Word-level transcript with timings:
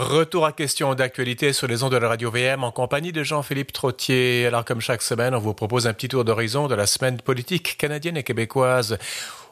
Retour 0.00 0.46
à 0.46 0.52
questions 0.52 0.94
d'actualité 0.94 1.52
sur 1.52 1.66
les 1.66 1.82
ondes 1.82 1.92
de 1.92 1.98
la 1.98 2.08
radio 2.08 2.30
VM 2.30 2.64
en 2.64 2.70
compagnie 2.70 3.12
de 3.12 3.22
Jean-Philippe 3.22 3.70
Trottier. 3.70 4.46
Alors 4.46 4.64
comme 4.64 4.80
chaque 4.80 5.02
semaine, 5.02 5.34
on 5.34 5.38
vous 5.38 5.52
propose 5.52 5.86
un 5.86 5.92
petit 5.92 6.08
tour 6.08 6.24
d'horizon 6.24 6.68
de 6.68 6.74
la 6.74 6.86
semaine 6.86 7.20
politique 7.20 7.76
canadienne 7.76 8.16
et 8.16 8.22
québécoise. 8.22 8.96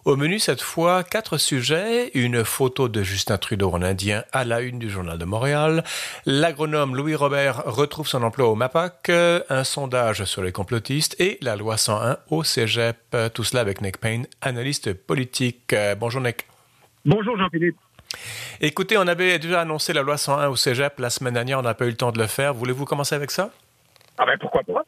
Au 0.06 0.16
menu 0.16 0.38
cette 0.38 0.62
fois, 0.62 1.04
quatre 1.04 1.37
sujets. 1.37 2.11
Une 2.14 2.46
photo 2.46 2.88
de 2.88 3.03
Justin 3.03 3.37
Trudeau 3.37 3.71
en 3.71 3.82
indien 3.82 4.24
à 4.32 4.46
la 4.46 4.62
une 4.62 4.79
du 4.79 4.88
Journal 4.88 5.19
de 5.19 5.26
Montréal. 5.26 5.84
L'agronome 6.24 6.96
Louis 6.96 7.15
Robert 7.15 7.65
retrouve 7.67 8.09
son 8.09 8.23
emploi 8.23 8.49
au 8.49 8.55
MAPAC. 8.55 9.11
Un 9.51 9.65
sondage 9.65 10.25
sur 10.25 10.43
les 10.43 10.53
complotistes 10.53 11.15
et 11.21 11.37
la 11.43 11.57
loi 11.57 11.77
101 11.77 12.17
au 12.30 12.43
Cégep. 12.43 12.96
Tout 13.35 13.45
cela 13.45 13.61
avec 13.61 13.83
Nick 13.83 13.99
Payne, 13.99 14.27
analyste 14.41 14.95
politique. 14.95 15.75
Bonjour 16.01 16.23
Nick. 16.23 16.46
Bonjour 17.05 17.37
Jean-Philippe. 17.37 17.77
Écoutez, 18.61 18.96
on 18.98 19.06
avait 19.06 19.38
déjà 19.38 19.61
annoncé 19.61 19.93
la 19.93 20.02
loi 20.02 20.16
101 20.16 20.48
au 20.48 20.56
Cégep 20.56 20.98
la 20.98 21.11
semaine 21.11 21.34
dernière, 21.34 21.59
on 21.59 21.62
n'a 21.62 21.74
pas 21.74 21.86
eu 21.86 21.91
le 21.91 21.96
temps 21.96 22.12
de 22.12 22.18
le 22.18 22.27
faire. 22.27 22.55
Voulez-vous 22.55 22.84
commencer 22.84 23.14
avec 23.14 23.30
ça? 23.30 23.50
Ah 24.16 24.27
ben 24.27 24.37
pourquoi 24.38 24.62
pas? 24.62 24.83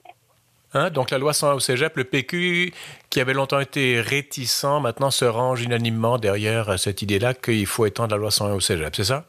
Hein? 0.75 0.91
Donc 0.91 1.11
la 1.11 1.19
loi 1.19 1.33
101 1.33 1.55
au 1.55 1.61
Cégep, 1.61 1.97
le 1.97 2.05
PQ, 2.05 2.73
qui 3.11 3.21
avait 3.21 3.35
longtemps 3.35 3.61
été 3.61 4.01
réticent, 4.01 4.81
maintenant 4.81 5.11
se 5.11 5.25
range 5.25 5.63
unanimement 5.63 6.19
derrière 6.19 6.79
cette 6.79 7.03
idée-là 7.03 7.35
qu'il 7.35 7.67
faut 7.67 7.87
étendre 7.87 8.11
la 8.13 8.17
loi 8.17 8.31
101 8.31 8.55
au 8.55 8.61
Cégep, 8.61 8.95
c'est 8.95 9.05
ça? 9.05 9.25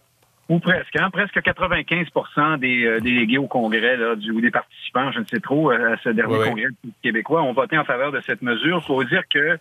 Ou 0.52 0.59
presque, 0.59 0.95
hein? 0.97 1.09
presque 1.11 1.38
95% 1.38 2.59
des 2.59 2.85
euh, 2.85 2.99
délégués 2.99 3.38
au 3.38 3.47
Congrès, 3.47 3.95
là, 3.95 4.16
du, 4.17 4.31
ou 4.31 4.41
des 4.41 4.52
participants, 4.52 5.09
je 5.13 5.19
ne 5.19 5.25
sais 5.25 5.39
trop, 5.39 5.71
euh, 5.71 5.94
à 5.94 5.97
ce 6.03 6.09
dernier 6.09 6.39
Congrès 6.44 6.67
québécois, 7.02 7.41
ont 7.41 7.53
voté 7.53 7.77
en 7.77 7.85
faveur 7.85 8.11
de 8.11 8.19
cette 8.19 8.41
mesure. 8.41 8.80
Il 8.83 8.85
faut 8.85 9.03
dire 9.05 9.23
que 9.33 9.58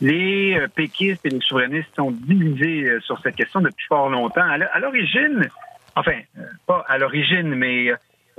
les 0.00 0.58
euh, 0.58 0.68
péquistes 0.68 1.24
et 1.24 1.30
les 1.30 1.40
souverainistes 1.40 1.94
sont 1.96 2.10
divisés 2.10 2.98
sur 3.00 3.18
cette 3.20 3.36
question 3.36 3.60
depuis 3.60 3.86
fort 3.86 4.08
longtemps. 4.08 4.48
À 4.48 4.78
l'origine, 4.78 5.48
enfin, 5.94 6.18
pas 6.66 6.84
à 6.88 6.98
l'origine, 6.98 7.54
mais 7.54 7.92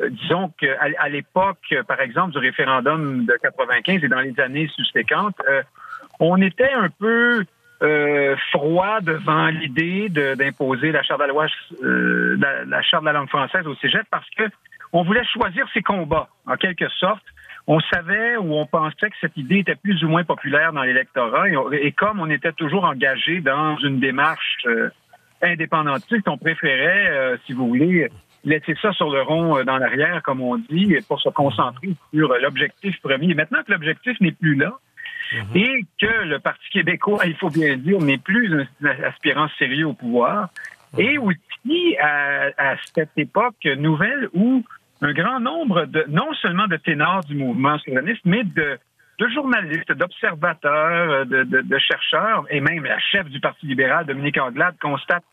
disons 0.09 0.51
qu'à 0.59 1.09
l'époque, 1.09 1.73
par 1.87 2.01
exemple, 2.01 2.33
du 2.33 2.37
référendum 2.37 3.25
de 3.25 3.33
95 3.41 4.03
et 4.03 4.07
dans 4.07 4.19
les 4.19 4.39
années 4.39 4.67
subséquentes, 4.75 5.41
on 6.19 6.41
était 6.41 6.71
un 6.71 6.89
peu 6.89 7.43
euh, 7.83 8.35
froid 8.51 9.01
devant 9.01 9.47
l'idée 9.49 10.09
d'imposer 10.09 10.91
la 10.91 11.03
charte 11.03 11.21
de 11.21 11.27
la 11.27 11.47
euh, 11.83 12.65
la, 12.65 12.81
charte 12.81 13.03
de 13.03 13.05
la 13.05 13.13
langue 13.13 13.29
française 13.29 13.67
au 13.67 13.75
cégep 13.75 14.01
parce 14.09 14.27
que 14.31 14.43
on 14.93 15.03
voulait 15.03 15.23
choisir 15.25 15.67
ses 15.75 15.83
combats, 15.83 16.27
en 16.47 16.55
quelque 16.55 16.89
sorte. 16.89 17.23
On 17.67 17.79
savait 17.79 18.37
ou 18.37 18.55
on 18.55 18.65
pensait 18.65 19.09
que 19.09 19.15
cette 19.19 19.35
idée 19.35 19.59
était 19.59 19.75
plus 19.75 20.03
ou 20.03 20.07
moins 20.07 20.23
populaire 20.23 20.71
dans 20.71 20.83
l'électorat 20.83 21.45
et, 21.73 21.91
comme 21.91 22.21
on 22.21 22.29
était 22.29 22.53
toujours 22.53 22.85
engagé 22.85 23.41
dans 23.41 23.77
une 23.77 23.99
démarche 23.99 24.57
euh, 24.67 24.89
indépendantiste, 25.41 26.27
on 26.27 26.37
préférait, 26.37 27.09
euh, 27.09 27.37
si 27.45 27.53
vous 27.53 27.67
voulez, 27.67 28.09
laisser 28.45 28.75
ça 28.81 28.93
sur 28.93 29.09
le 29.09 29.21
rond 29.21 29.63
dans 29.65 29.77
l'arrière, 29.77 30.21
comme 30.23 30.41
on 30.41 30.57
dit, 30.57 30.95
pour 31.07 31.19
se 31.19 31.29
concentrer 31.29 31.89
sur 32.13 32.33
l'objectif 32.37 32.99
premier. 33.01 33.33
Maintenant 33.33 33.59
que 33.65 33.73
l'objectif 33.73 34.19
n'est 34.21 34.31
plus 34.31 34.55
là, 34.55 34.71
Mhm. 35.33 35.57
et 35.57 35.85
que 35.99 36.23
le 36.25 36.39
Parti 36.39 36.69
québécois, 36.71 37.25
il 37.25 37.35
faut 37.35 37.49
bien 37.49 37.75
dire, 37.77 37.99
n'est 37.99 38.17
plus 38.17 38.67
un 38.81 38.87
aspirant 39.03 39.47
sérieux 39.59 39.87
au 39.87 39.93
pouvoir. 39.93 40.49
Mhm. 40.93 40.99
Et 40.99 41.17
aussi 41.17 41.97
à, 41.99 42.75
cette 42.95 43.17
époque 43.17 43.65
nouvelle 43.77 44.29
où 44.33 44.63
un 45.01 45.13
grand 45.13 45.39
nombre 45.39 45.85
de, 45.85 46.05
non 46.09 46.33
seulement 46.41 46.67
de 46.67 46.77
ténors 46.77 47.23
du 47.23 47.35
mouvement 47.35 47.77
souverainiste, 47.79 48.21
mais 48.25 48.43
de, 48.43 48.79
de 49.19 49.27
journalistes, 49.29 49.91
d'observateurs, 49.91 51.25
de, 51.25 51.43
de, 51.43 51.77
chercheurs, 51.79 52.45
et 52.49 52.61
même 52.61 52.83
la 52.83 52.99
chef 52.99 53.27
du 53.29 53.39
Parti 53.39 53.65
libéral, 53.65 54.05
Dominique 54.05 54.39
Anglade, 54.39 54.75
constate 54.81 55.23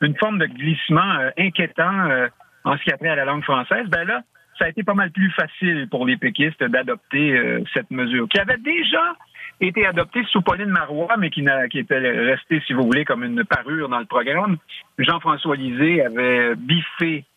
une 0.00 0.16
forme 0.16 0.38
de 0.38 0.46
glissement 0.46 1.18
euh, 1.20 1.30
inquiétant 1.38 2.10
euh, 2.10 2.28
en 2.64 2.76
ce 2.76 2.82
qui 2.82 2.92
a 2.92 2.96
trait 2.96 3.08
à 3.08 3.16
la 3.16 3.24
langue 3.24 3.44
française. 3.44 3.86
Ben 3.88 4.04
là, 4.04 4.22
ça 4.58 4.66
a 4.66 4.68
été 4.68 4.82
pas 4.82 4.94
mal 4.94 5.10
plus 5.10 5.30
facile 5.30 5.88
pour 5.90 6.06
les 6.06 6.16
péquistes 6.16 6.62
d'adopter 6.62 7.36
euh, 7.36 7.62
cette 7.72 7.90
mesure, 7.90 8.28
qui 8.28 8.38
avait 8.38 8.58
déjà 8.58 9.14
été 9.60 9.86
adopté 9.86 10.22
sous 10.30 10.42
Pauline 10.42 10.70
Marois, 10.70 11.16
mais 11.18 11.30
qui, 11.30 11.44
qui 11.70 11.78
était 11.78 11.98
resté, 11.98 12.60
si 12.66 12.72
vous 12.72 12.82
voulez, 12.82 13.04
comme 13.04 13.24
une 13.24 13.44
parure 13.44 13.88
dans 13.88 14.00
le 14.00 14.04
programme. 14.04 14.56
Jean-François 14.98 15.56
Lisée 15.56 16.04
avait 16.04 16.54
biffé 16.56 17.24
euh, 17.24 17.33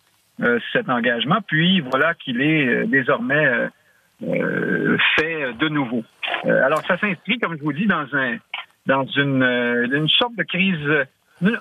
cet 0.71 0.89
engagement, 0.89 1.39
puis 1.47 1.81
voilà 1.81 2.13
qu'il 2.13 2.41
est 2.41 2.67
euh, 2.67 2.85
désormais 2.85 3.69
euh, 4.23 4.97
fait 5.15 5.53
de 5.53 5.69
nouveau. 5.69 6.03
alors, 6.43 6.81
ça 6.87 6.97
s'inscrit, 6.97 7.39
comme 7.39 7.57
je 7.57 7.63
vous 7.63 7.73
dis, 7.73 7.87
dans 7.87 8.05
un 8.13 8.37
dans 8.85 9.05
une, 9.05 9.43
une 9.91 10.07
sorte 10.07 10.35
de 10.37 10.43
crise. 10.43 11.07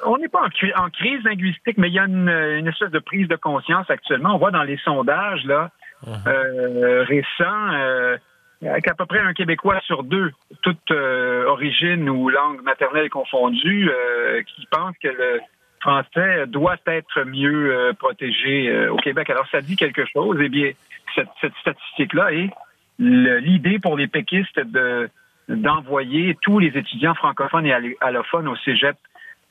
On 0.05 0.17
n'est 0.17 0.29
pas 0.29 0.43
en, 0.43 0.85
en, 0.85 0.91
crise 0.91 1.23
linguistique, 1.25 1.77
mais 1.77 1.89
il 1.89 1.95
y 1.95 1.99
a 1.99 2.05
une, 2.05 2.29
une, 2.29 2.69
espèce 2.69 2.93
de 2.93 3.01
prise 3.01 3.27
de 3.27 3.35
conscience 3.35 3.91
actuellement. 3.91 4.37
On 4.37 4.39
voit 4.39 4.53
dans 4.53 4.63
les 4.63 4.79
sondages 4.79 5.45
là 5.45 5.71
uh-huh. 6.07 7.03
récents 7.03 8.19
qu'à 8.61 8.95
peu 8.95 9.07
près 9.07 9.21
un 9.21 9.33
Québécois 9.33 9.81
sur 9.85 10.03
deux, 10.03 10.33
toute 10.63 10.91
euh, 10.91 11.45
origine 11.47 12.09
ou 12.09 12.29
langue 12.29 12.63
maternelle 12.63 13.11
confondue, 13.11 13.91
euh, 13.91 14.43
qui 14.43 14.67
pense 14.71 14.95
que 15.03 15.09
le 15.09 15.41
français 15.81 16.47
doit 16.47 16.77
être 16.87 17.25
mieux 17.25 17.73
euh, 17.73 17.93
protégé 17.93 18.89
au 18.89 18.97
Québec. 18.97 19.31
Alors, 19.31 19.47
ça 19.51 19.61
dit 19.61 19.77
quelque 19.77 20.05
chose. 20.07 20.39
Eh 20.41 20.49
bien, 20.49 20.73
cette, 21.15 21.29
statistique-là 21.61 22.33
est 22.33 22.51
l'idée 22.99 23.79
pour 23.79 23.97
les 23.97 24.07
péquistes 24.07 24.59
de 24.59 25.09
d'envoyer 25.49 26.37
tous 26.43 26.59
les 26.59 26.77
étudiants 26.77 27.15
francophones 27.15 27.67
et 27.67 27.97
allophones 28.01 28.49
au 28.49 28.57
cégep 28.57 28.97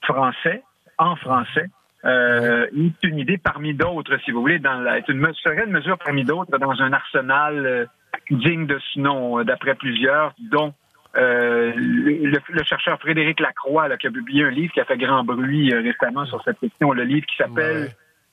français, 0.03 0.61
en 0.97 1.15
français, 1.15 1.69
euh, 2.03 2.67
est 2.75 3.07
une 3.07 3.17
idée 3.17 3.37
parmi 3.37 3.73
d'autres, 3.73 4.17
si 4.25 4.31
vous 4.31 4.41
voulez, 4.41 4.59
dans 4.59 4.81
la, 4.81 4.97
une, 5.07 5.33
serait 5.35 5.63
une 5.63 5.71
mesure 5.71 5.97
parmi 5.97 6.25
d'autres 6.25 6.57
dans 6.57 6.81
un 6.81 6.91
arsenal 6.91 7.87
digne 8.29 8.65
de 8.65 8.79
ce 8.79 8.99
nom, 8.99 9.39
euh, 9.39 9.43
d'après 9.43 9.75
plusieurs, 9.75 10.33
dont 10.51 10.73
euh, 11.17 11.71
le, 11.75 12.63
chercheur 12.63 12.99
Frédéric 12.99 13.39
Lacroix, 13.39 13.87
là, 13.87 13.97
qui 13.97 14.07
a 14.07 14.11
publié 14.11 14.43
un 14.43 14.49
livre 14.49 14.73
qui 14.73 14.79
a 14.79 14.85
fait 14.85 14.97
grand 14.97 15.23
bruit 15.23 15.73
euh, 15.73 15.81
récemment 15.81 16.25
sur 16.25 16.43
cette 16.43 16.59
question, 16.59 16.91
le 16.91 17.03
livre 17.03 17.25
qui 17.25 17.35
s'appelle 17.37 17.91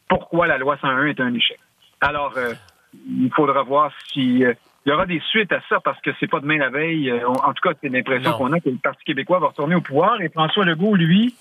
Pourquoi 0.09 0.47
la 0.47 0.59
loi 0.59 0.77
101 0.81 1.07
est 1.07 1.21
un 1.21 1.33
échec? 1.35 1.59
Alors, 2.01 2.35
il 3.09 3.31
faudra 3.35 3.63
voir 3.63 3.93
si 4.13 4.45
il 4.85 4.89
y 4.89 4.93
aura 4.93 5.07
des 5.07 5.21
suites 5.21 5.53
à 5.53 5.61
ça 5.69 5.79
parce 5.79 6.01
que 6.01 6.11
c'est 6.19 6.29
pas 6.29 6.41
demain 6.41 6.59
la 6.59 6.71
veille. 6.71 7.13
en 7.13 7.53
tout 7.53 7.69
cas, 7.69 7.75
c'est 7.81 7.89
l'impression 7.89 8.33
qu'on 8.33 8.53
a 8.53 8.59
que 8.59 8.69
le 8.69 8.77
Parti 8.83 9.05
québécois 9.05 9.39
va 9.39 9.49
retourner 9.49 9.77
au 9.77 9.81
pouvoir 9.81 10.21
et 10.21 10.29
François 10.29 10.65
Legault, 10.65 10.97
lui, 10.97 11.37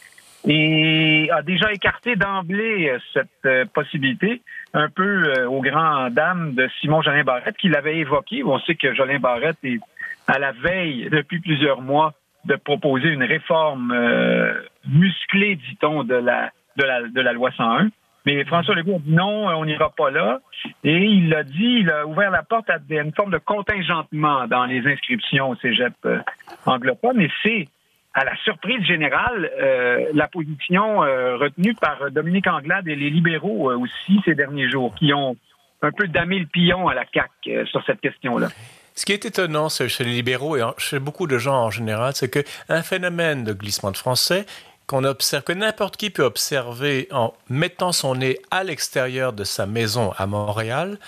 et 0.45 1.29
a 1.31 1.41
déjà 1.41 1.73
écarté 1.73 2.15
d'emblée 2.15 2.95
cette 3.13 3.71
possibilité 3.73 4.43
un 4.73 4.89
peu 4.89 5.23
euh, 5.25 5.49
aux 5.49 5.61
grandes 5.61 6.13
dames 6.13 6.53
de 6.53 6.69
Simon 6.79 7.01
Jolin 7.01 7.23
Barrette 7.23 7.57
qui 7.57 7.69
l'avait 7.69 7.97
évoqué. 7.97 8.43
On 8.43 8.59
sait 8.59 8.75
que 8.75 8.93
Jolin 8.93 9.19
Barrette 9.19 9.57
est 9.63 9.79
à 10.27 10.39
la 10.39 10.51
veille 10.51 11.09
depuis 11.11 11.39
plusieurs 11.39 11.81
mois 11.81 12.13
de 12.45 12.55
proposer 12.55 13.09
une 13.09 13.23
réforme 13.23 13.91
euh, 13.91 14.53
musclée, 14.87 15.55
dit-on, 15.55 16.03
de 16.03 16.15
la, 16.15 16.51
de, 16.77 16.83
la, 16.83 17.01
de 17.07 17.21
la 17.21 17.33
loi 17.33 17.51
101. 17.51 17.89
Mais 18.25 18.43
François 18.45 18.75
Legault 18.75 18.97
a 18.97 18.99
dit 18.99 19.13
non, 19.13 19.47
on 19.47 19.65
n'ira 19.65 19.89
pas 19.89 20.11
là. 20.11 20.39
Et 20.83 20.97
il 20.97 21.33
a 21.33 21.43
dit, 21.43 21.79
il 21.81 21.89
a 21.89 22.05
ouvert 22.05 22.31
la 22.31 22.43
porte 22.43 22.69
à 22.69 22.77
une 22.89 23.13
forme 23.13 23.31
de 23.31 23.39
contingentement 23.39 24.47
dans 24.47 24.65
les 24.65 24.85
inscriptions 24.87 25.49
au 25.49 25.55
cégep 25.55 25.93
euh, 26.05 26.19
anglophone. 26.65 27.19
Et 27.21 27.31
c'est 27.41 27.67
à 28.13 28.25
la 28.25 28.35
surprise 28.37 28.83
générale, 28.85 29.49
euh, 29.59 30.09
la 30.13 30.27
position 30.27 31.03
euh, 31.03 31.37
retenue 31.37 31.73
par 31.75 32.11
Dominique 32.11 32.47
Anglade 32.47 32.87
et 32.87 32.95
les 32.95 33.09
libéraux 33.09 33.71
euh, 33.71 33.77
aussi 33.77 34.19
ces 34.25 34.35
derniers 34.35 34.69
jours, 34.69 34.93
qui 34.95 35.13
ont 35.13 35.35
un 35.81 35.91
peu 35.91 36.07
damé 36.07 36.39
le 36.39 36.45
pion 36.45 36.87
à 36.87 36.93
la 36.93 37.05
CAQ 37.11 37.65
sur 37.67 37.83
cette 37.85 38.01
question-là. 38.01 38.49
Ce 38.95 39.05
qui 39.05 39.13
est 39.13 39.25
étonnant 39.25 39.69
chez 39.69 40.03
les 40.03 40.13
libéraux 40.13 40.57
et 40.57 40.63
chez 40.77 40.99
beaucoup 40.99 41.27
de 41.27 41.37
gens 41.37 41.55
en 41.55 41.71
général, 41.71 42.13
c'est 42.15 42.29
qu'un 42.29 42.83
phénomène 42.83 43.43
de 43.43 43.53
glissement 43.53 43.91
de 43.91 43.97
français 43.97 44.45
qu'on 44.87 45.03
observe, 45.05 45.43
que 45.43 45.53
n'importe 45.53 45.95
qui 45.95 46.09
peut 46.09 46.23
observer 46.23 47.07
en 47.11 47.33
mettant 47.49 47.93
son 47.93 48.15
nez 48.15 48.39
à 48.51 48.63
l'extérieur 48.63 49.31
de 49.31 49.43
sa 49.43 49.65
maison 49.65 50.11
à 50.17 50.27
Montréal, 50.27 50.99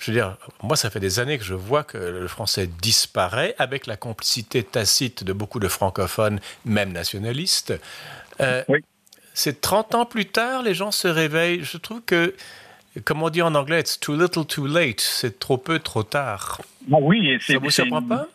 je 0.00 0.10
veux 0.10 0.16
dire, 0.16 0.36
moi, 0.62 0.76
ça 0.76 0.88
fait 0.88 1.00
des 1.00 1.18
années 1.18 1.36
que 1.36 1.44
je 1.44 1.52
vois 1.52 1.84
que 1.84 1.98
le 1.98 2.26
français 2.26 2.66
disparaît 2.80 3.54
avec 3.58 3.86
la 3.86 3.98
complicité 3.98 4.62
tacite 4.62 5.24
de 5.24 5.34
beaucoup 5.34 5.60
de 5.60 5.68
francophones, 5.68 6.40
même 6.64 6.90
nationalistes. 6.90 7.74
Euh, 8.40 8.64
c'est 9.34 9.60
30 9.60 9.94
ans 9.94 10.06
plus 10.06 10.26
tard, 10.26 10.62
les 10.62 10.74
gens 10.74 10.90
se 10.90 11.06
réveillent. 11.06 11.62
Je 11.64 11.76
trouve 11.76 12.00
que, 12.00 12.34
comme 13.04 13.22
on 13.22 13.30
dit 13.30 13.42
en 13.42 13.54
anglais, 13.54 13.80
it's 13.80 13.98
too 13.98 14.14
little, 14.14 14.44
too 14.44 14.66
late. 14.66 15.00
C'est 15.00 15.38
trop 15.38 15.58
peu, 15.58 15.78
trop 15.78 16.02
tard. 16.02 16.60
Ah 16.92 16.96
oui, 17.00 17.38
ça 17.40 17.58
vous 17.58 17.70
surprend 17.70 18.02
pas? 18.02 18.26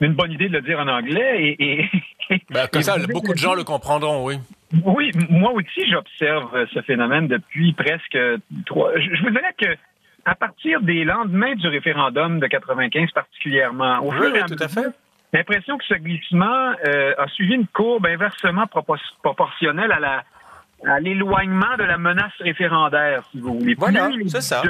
Une 0.00 0.12
bonne 0.12 0.32
idée 0.32 0.48
de 0.48 0.54
le 0.54 0.62
dire 0.62 0.78
en 0.78 0.88
anglais. 0.88 1.56
Et, 1.58 1.88
ben, 2.50 2.66
comme 2.68 2.82
ça, 2.82 2.96
beaucoup 2.98 3.32
de 3.32 3.38
gens 3.38 3.54
le 3.54 3.64
comprendront, 3.64 4.24
oui. 4.24 4.38
Oui, 4.84 5.10
moi 5.30 5.52
aussi, 5.52 5.88
j'observe 5.90 6.66
ce 6.72 6.82
phénomène 6.82 7.28
depuis 7.28 7.72
presque 7.72 8.18
trois. 8.66 8.92
Je 8.98 9.22
vous 9.22 9.30
dirais 9.30 9.54
que 9.58 9.76
à 10.24 10.34
partir 10.34 10.80
des 10.80 11.04
lendemains 11.04 11.54
du 11.54 11.68
référendum 11.68 12.40
de 12.40 12.46
95 12.46 13.10
particulièrement, 13.12 13.98
au 14.00 14.10
oui, 14.12 14.40
tout 14.48 14.56
à 14.58 14.68
fait. 14.68 14.86
l'impression 15.32 15.76
que 15.76 15.84
ce 15.84 15.94
glissement 15.94 16.72
euh, 16.86 17.14
a 17.18 17.28
suivi 17.28 17.54
une 17.54 17.66
courbe 17.66 18.06
inversement 18.06 18.66
proportionnelle 19.22 19.92
à 19.92 20.00
la 20.00 20.24
à 20.86 21.00
l'éloignement 21.00 21.76
de 21.78 21.84
la 21.84 21.98
menace 21.98 22.32
référendaire, 22.40 23.24
si 23.30 23.40
vous 23.40 23.58
voulez. 23.58 23.74
Voilà, 23.74 24.10
c'est 24.26 24.40
ça. 24.40 24.62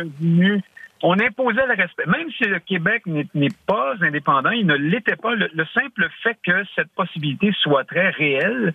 on 1.03 1.19
imposait 1.19 1.67
le 1.67 1.75
respect. 1.75 2.07
Même 2.07 2.31
si 2.37 2.45
le 2.45 2.59
Québec 2.61 3.03
n'est 3.07 3.49
pas 3.67 3.95
indépendant, 4.01 4.51
il 4.51 4.67
ne 4.67 4.75
l'était 4.75 5.17
pas. 5.17 5.35
Le, 5.35 5.65
simple 5.75 6.09
fait 6.23 6.37
que 6.45 6.65
cette 6.75 6.91
possibilité 6.95 7.53
soit 7.61 7.85
très 7.85 8.11
réelle, 8.11 8.75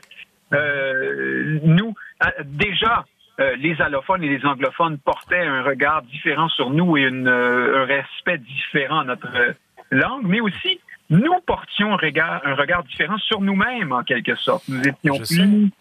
euh, 0.54 1.60
nous, 1.64 1.94
euh, 2.24 2.30
déjà, 2.44 3.06
euh, 3.40 3.56
les 3.58 3.80
allophones 3.82 4.24
et 4.24 4.30
les 4.30 4.46
anglophones 4.46 4.98
portaient 4.98 5.46
un 5.46 5.64
regard 5.64 6.02
différent 6.04 6.50
sur 6.50 6.70
nous 6.72 6.98
et 6.98 7.04
une, 7.04 7.28
un 7.28 7.86
respect 7.86 8.40
différent 8.40 9.00
à 9.00 9.04
notre 9.06 9.56
langue, 9.92 10.24
mais 10.26 10.42
aussi 10.42 10.80
nous 11.10 11.40
portions 11.46 11.94
un 11.94 11.98
regard, 11.98 12.42
un 12.46 12.54
regard 12.54 12.84
différent 12.84 13.18
sur 13.18 13.42
nous-mêmes, 13.42 13.92
en 13.92 14.04
quelque 14.04 14.36
sorte. 14.36 14.68
Nous 14.68 14.82
étions 14.82 15.18
plus 15.18 15.72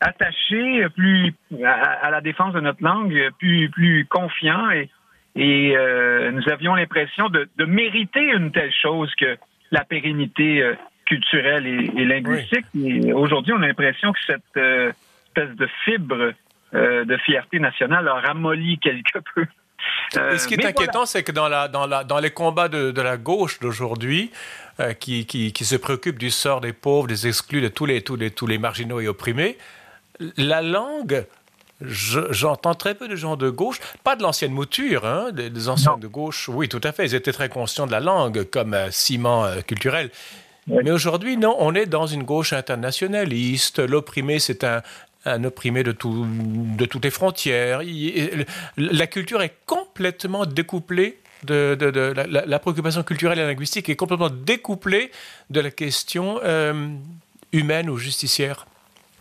attachés, 0.00 0.86
plus 0.94 1.34
à, 1.64 2.10
la 2.10 2.20
défense 2.20 2.52
de 2.54 2.60
notre 2.60 2.82
langue, 2.82 3.30
plus, 3.38 3.70
plus 3.70 4.06
confiants 4.06 4.70
et, 4.70 4.90
et 5.36 5.76
euh, 5.76 6.30
nous 6.32 6.48
avions 6.50 6.74
l'impression 6.74 7.28
de, 7.28 7.48
de, 7.56 7.64
mériter 7.66 8.22
une 8.22 8.50
telle 8.52 8.72
chose 8.72 9.14
que 9.16 9.36
la 9.70 9.84
pérennité 9.84 10.62
euh, 10.62 10.74
culturelle 11.04 11.66
et, 11.66 12.04
linguistique. 12.04 12.64
Et 12.74 13.12
aujourd'hui, 13.12 13.52
on 13.52 13.62
a 13.62 13.66
l'impression 13.66 14.12
que 14.12 14.18
cette 14.26 14.42
euh, 14.56 14.92
espèce 15.28 15.54
de 15.56 15.68
fibre 15.84 16.32
de 16.72 17.16
fierté 17.18 17.58
nationale 17.58 18.06
a 18.06 18.14
ramolli 18.14 18.78
quelque 18.78 19.18
peu. 19.34 19.46
et 20.20 20.36
ce 20.36 20.46
qui 20.46 20.54
est 20.54 20.66
inquiétant, 20.66 21.06
c'est 21.06 21.22
que 21.22 21.32
dans, 21.32 21.48
la, 21.48 21.68
dans, 21.68 21.86
la, 21.86 22.04
dans 22.04 22.18
les 22.18 22.30
combats 22.30 22.68
de, 22.68 22.90
de 22.90 23.00
la 23.00 23.16
gauche 23.16 23.60
d'aujourd'hui, 23.60 24.30
qui, 25.00 25.24
qui, 25.24 25.52
qui, 25.54 25.64
se 25.64 25.76
préoccupent 25.76 26.18
du 26.18 26.30
sort 26.30 26.60
des 26.60 26.74
pauvres, 26.74 27.06
des 27.06 27.28
exclus, 27.28 27.62
de 27.62 27.68
tous 27.68 27.86
les, 27.86 28.02
tous 28.02 28.16
les, 28.16 28.30
tous 28.30 28.46
les 28.46 28.58
marginaux 28.58 29.00
et 29.00 29.08
opprimés, 29.08 29.56
la 30.36 30.62
langue, 30.62 31.26
j'entends 31.80 32.74
très 32.74 32.94
peu 32.94 33.08
de 33.08 33.16
gens 33.16 33.36
de 33.36 33.50
gauche, 33.50 33.78
pas 34.04 34.16
de 34.16 34.22
l'ancienne 34.22 34.52
mouture, 34.52 35.04
hein, 35.04 35.30
des, 35.32 35.68
anciens 35.68 35.98
de 35.98 36.06
gauche, 36.06 36.48
oui, 36.48 36.68
tout 36.68 36.80
à 36.82 36.92
fait, 36.92 37.04
ils 37.06 37.14
étaient 37.14 37.32
très 37.32 37.48
conscients 37.48 37.86
de 37.86 37.92
la 37.92 38.00
langue 38.00 38.44
comme 38.44 38.74
euh, 38.74 38.90
ciment 38.90 39.44
euh, 39.44 39.60
culturel. 39.60 40.10
Mais 40.68 40.90
aujourd'hui, 40.90 41.36
non, 41.36 41.54
on 41.60 41.76
est 41.76 41.86
dans 41.86 42.08
une 42.08 42.24
gauche 42.24 42.52
internationaliste. 42.52 43.78
L'opprimé, 43.78 44.40
c'est 44.40 44.64
un, 44.64 44.82
opprimé 45.44 45.84
de, 45.84 45.92
de 45.92 46.84
toutes 46.86 47.04
les 47.04 47.10
frontières. 47.12 47.82
la 48.76 49.06
culture 49.06 49.42
est 49.42 49.54
complètement 49.64 50.44
découplée 50.44 51.20
de, 51.44 52.12
la, 52.28 52.58
préoccupation 52.58 53.02
culturelle 53.02 53.38
et 53.38 53.46
linguistique 53.46 53.88
est 53.88 53.96
complètement 53.96 54.30
découplée 54.30 55.10
de 55.50 55.60
la 55.60 55.70
question 55.70 56.40
euh, 56.42 56.88
humaine 57.52 57.90
ou 57.90 57.96
justicière. 57.96 58.66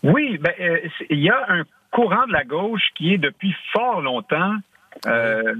Oui, 0.05 0.37
ben, 0.37 0.53
euh, 0.59 0.77
il 1.09 1.19
y 1.19 1.29
a 1.29 1.45
un 1.49 1.63
courant 1.91 2.27
de 2.27 2.33
la 2.33 2.43
gauche 2.43 2.89
qui 2.95 3.13
est 3.13 3.17
depuis 3.17 3.55
fort 3.73 4.01
longtemps 4.01 4.55
euh, 5.07 5.53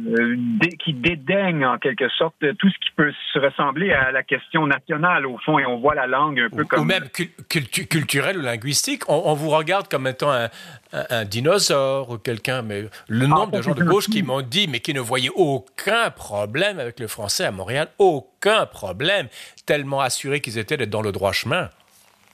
qui 0.80 0.94
dédaigne 0.94 1.66
en 1.66 1.78
quelque 1.78 2.08
sorte 2.10 2.36
tout 2.58 2.70
ce 2.70 2.78
qui 2.80 2.92
peut 2.96 3.12
se 3.34 3.40
ressembler 3.40 3.92
à 3.92 4.12
la 4.12 4.24
question 4.24 4.66
nationale 4.66 5.26
au 5.26 5.38
fond 5.40 5.60
et 5.60 5.66
on 5.66 5.78
voit 5.78 5.94
la 5.94 6.08
langue 6.08 6.40
un 6.40 6.50
peu 6.50 6.64
comme... 6.64 6.80
Ou 6.80 6.84
même 6.86 7.10
culturelle 7.10 8.38
ou 8.38 8.42
linguistique. 8.42 9.04
On, 9.10 9.34
vous 9.34 9.50
regarde 9.50 9.88
comme 9.88 10.08
étant 10.08 10.32
un, 10.32 11.26
dinosaure 11.26 12.12
ou 12.12 12.18
quelqu'un, 12.18 12.62
mais 12.62 12.84
le 13.10 13.26
ah, 13.26 13.28
nombre 13.28 13.58
de 13.58 13.62
gens 13.62 13.76
de 13.76 13.84
gauche 13.84 14.08
qui 14.08 14.24
m'ont 14.24 14.42
dit 14.42 14.68
mais 14.68 14.80
qui 14.80 14.94
ne 14.94 15.02
voyaient 15.02 15.30
aucun 15.36 16.10
problème 16.12 16.80
avec 16.80 17.00
le 17.00 17.08
français 17.08 17.46
à 17.46 17.52
Montréal, 17.52 17.90
aucun 18.00 18.66
problème, 18.66 19.28
tellement 19.66 20.00
assurés 20.00 20.40
qu'ils 20.40 20.58
étaient 20.58 20.78
d'être 20.78 20.90
dans 20.90 21.02
le 21.02 21.12
droit 21.12 21.34
chemin. 21.34 21.70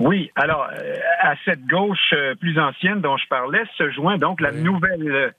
Oui, 0.02 0.31
alors 0.36 0.68
euh, 0.72 0.96
à 1.21 1.35
cette 1.45 1.65
gauche 1.65 2.13
euh, 2.13 2.35
plus 2.35 2.59
ancienne 2.59 3.00
dont 3.00 3.15
je 3.18 3.27
parlais 3.27 3.63
se 3.77 3.89
joint 3.91 4.18
donc 4.18 4.41
la 4.41 4.51
nouvelle 4.51 5.12
euh, 5.12 5.29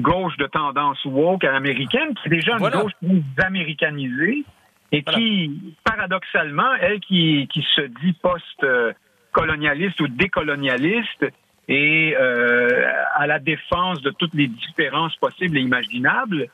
gauche 0.00 0.36
de 0.36 0.46
tendance 0.46 1.02
woke 1.04 1.44
américaine, 1.44 2.14
qui 2.14 2.26
est 2.26 2.36
déjà 2.36 2.58
une 2.58 2.68
gauche 2.68 2.92
plus 3.00 3.22
américanisée 3.42 4.44
et 4.92 5.02
qui, 5.04 5.76
paradoxalement, 5.84 6.74
elle 6.80 6.98
qui, 6.98 7.48
qui 7.52 7.64
se 7.76 7.82
dit 7.82 8.12
post-colonialiste 8.20 10.00
ou 10.00 10.08
décolonialiste 10.08 11.26
et 11.68 12.16
à 12.16 13.26
la 13.28 13.38
défense 13.38 14.02
de 14.02 14.10
toutes 14.10 14.34
les 14.34 14.48
différences 14.48 15.14
possibles 15.16 15.56
et 15.58 15.60
imaginables 15.60 16.48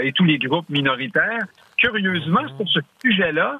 et 0.00 0.12
tous 0.12 0.24
les 0.24 0.38
groupes 0.38 0.68
minoritaires, 0.70 1.44
curieusement, 1.76 2.46
sur 2.56 2.68
ce 2.68 2.80
sujet-là, 3.04 3.58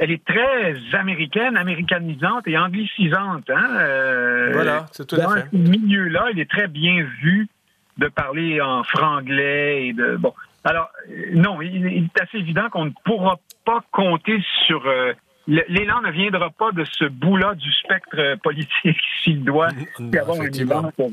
elle 0.00 0.12
est 0.12 0.24
très 0.24 0.74
américaine, 0.94 1.58
américanisante 1.58 2.48
et 2.48 2.56
anglicisante. 2.56 3.50
Hein? 3.50 3.76
Euh, 3.78 4.50
voilà, 4.54 4.86
c'est 4.92 5.06
tout 5.06 5.16
à 5.16 5.34
fait. 5.34 5.42
Dans 5.42 5.50
ce 5.52 5.56
milieu-là, 5.56 6.28
il 6.32 6.40
est 6.40 6.50
très 6.50 6.68
bien 6.68 7.06
vu 7.22 7.48
de 7.98 8.08
parler 8.08 8.62
en 8.62 8.82
franglais 8.82 9.88
et 9.88 9.92
de 9.92 10.16
bon. 10.16 10.32
Alors 10.64 10.88
euh, 11.10 11.32
non, 11.34 11.60
il, 11.60 11.86
est 11.86 12.22
assez 12.22 12.38
évident 12.38 12.70
qu'on 12.70 12.86
ne 12.86 12.92
pourra 13.04 13.38
pas 13.66 13.84
compter 13.92 14.42
sur 14.66 14.86
euh, 14.86 15.12
l'élan 15.46 16.00
ne 16.00 16.10
viendra 16.12 16.48
pas 16.48 16.72
de 16.72 16.84
ce 16.84 17.04
bout-là 17.04 17.54
du 17.56 17.70
spectre 17.70 18.36
politique 18.42 18.98
s'il 19.22 19.44
doit 19.44 19.68
y 19.98 20.16
avoir 20.16 20.40
un 20.40 20.50
élan 20.50 20.92
pour 20.96 21.10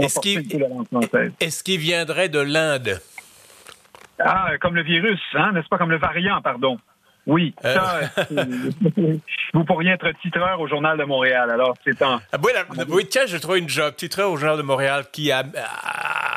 Est-ce 0.00 1.62
qu'il 1.62 1.78
viendrait 1.78 2.30
de 2.30 2.38
l'Inde? 2.38 3.02
Ah, 4.18 4.52
comme 4.62 4.76
le 4.76 4.82
virus, 4.82 5.20
hein, 5.34 5.52
n'est-ce 5.52 5.68
pas? 5.68 5.76
Comme 5.76 5.90
le 5.90 5.98
variant, 5.98 6.40
pardon. 6.40 6.78
Oui, 7.26 7.54
euh. 7.64 7.74
ça, 7.74 8.00
vous 9.54 9.64
pourriez 9.64 9.92
être 9.92 10.10
titreur 10.22 10.60
au 10.60 10.66
Journal 10.66 10.98
de 10.98 11.04
Montréal. 11.04 11.50
Alors, 11.50 11.76
c'est 11.84 12.02
un. 12.02 12.20
Ah, 12.32 12.38
oui, 12.88 13.06
tiens, 13.08 13.22
j'ai 13.26 13.38
trouvé 13.38 13.60
une 13.60 13.68
job. 13.68 13.94
Titreur 13.94 14.32
au 14.32 14.36
Journal 14.36 14.58
de 14.58 14.62
Montréal 14.62 15.04
qui 15.12 15.30
a, 15.30 15.44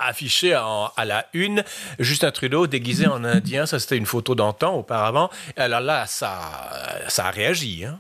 affiché 0.06 0.54
à 0.54 1.06
la 1.06 1.26
une 1.34 1.64
Justin 2.00 2.32
Trudeau 2.32 2.68
déguisé 2.68 3.08
en 3.08 3.24
Indien. 3.24 3.66
Ça, 3.66 3.80
c'était 3.80 3.98
une 3.98 4.06
photo 4.06 4.36
d'antan 4.36 4.76
auparavant. 4.76 5.30
Alors 5.58 5.82
là, 5.82 6.06
ça, 6.06 6.38
ça 7.08 7.28
a 7.28 7.32
réagi. 7.32 7.86
Hein? 7.86 7.98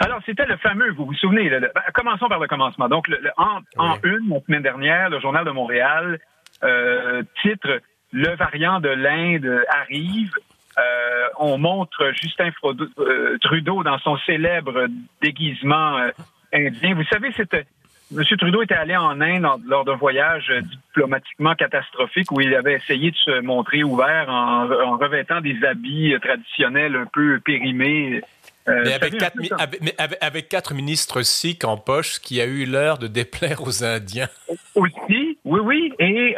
Alors, 0.00 0.20
c'était 0.26 0.46
le 0.46 0.56
fameux, 0.58 0.92
vous 0.92 1.06
vous 1.06 1.14
souvenez, 1.14 1.48
ben, 1.48 1.70
commençons 1.94 2.28
par 2.28 2.38
le 2.38 2.46
commencement. 2.46 2.88
Donc, 2.88 3.08
en, 3.36 3.60
une, 4.02 4.28
la 4.28 4.40
semaine 4.40 4.62
dernière, 4.62 5.10
le 5.10 5.20
Journal 5.20 5.44
de 5.44 5.50
Montréal 5.50 6.18
euh, 6.62 7.22
titre 7.42 7.80
Le 8.12 8.34
variant 8.36 8.80
de 8.80 8.88
l'Inde 8.88 9.64
arrive. 9.68 10.32
Euh, 10.78 11.28
on 11.38 11.58
montre 11.58 12.12
Justin 12.20 12.50
euh, 12.64 13.38
Trudeau 13.40 13.82
dans 13.82 13.98
son 13.98 14.18
célèbre 14.18 14.86
déguisement 15.22 15.98
euh, 15.98 16.10
indien. 16.52 16.94
Vous 16.94 17.04
savez, 17.04 17.32
c'était 17.34 17.66
M. 18.14 18.22
Trudeau 18.38 18.62
était 18.62 18.74
allé 18.74 18.94
en 18.94 19.20
Inde 19.20 19.46
lors 19.66 19.84
d'un 19.84 19.96
voyage 19.96 20.52
diplomatiquement 20.70 21.54
catastrophique 21.54 22.30
où 22.30 22.40
il 22.40 22.54
avait 22.54 22.74
essayé 22.74 23.10
de 23.10 23.16
se 23.16 23.40
montrer 23.40 23.82
ouvert 23.82 24.28
en, 24.28 24.96
revêtant 24.96 25.40
des 25.40 25.56
habits 25.64 26.14
traditionnels 26.22 26.94
un 26.94 27.06
peu 27.06 27.40
périmés. 27.40 28.20
mais, 28.68 28.92
avec 30.20 30.48
quatre, 30.48 30.74
ministres 30.74 31.22
sikhs 31.22 31.64
en 31.64 31.78
poche, 31.78 32.20
qui 32.20 32.40
a 32.40 32.44
eu 32.44 32.64
l'heure 32.66 32.98
de 32.98 33.06
déplaire 33.08 33.62
aux 33.62 33.82
Indiens. 33.82 34.28
Aussi, 34.76 35.38
oui, 35.44 35.60
oui. 35.60 35.92
Et 35.98 36.36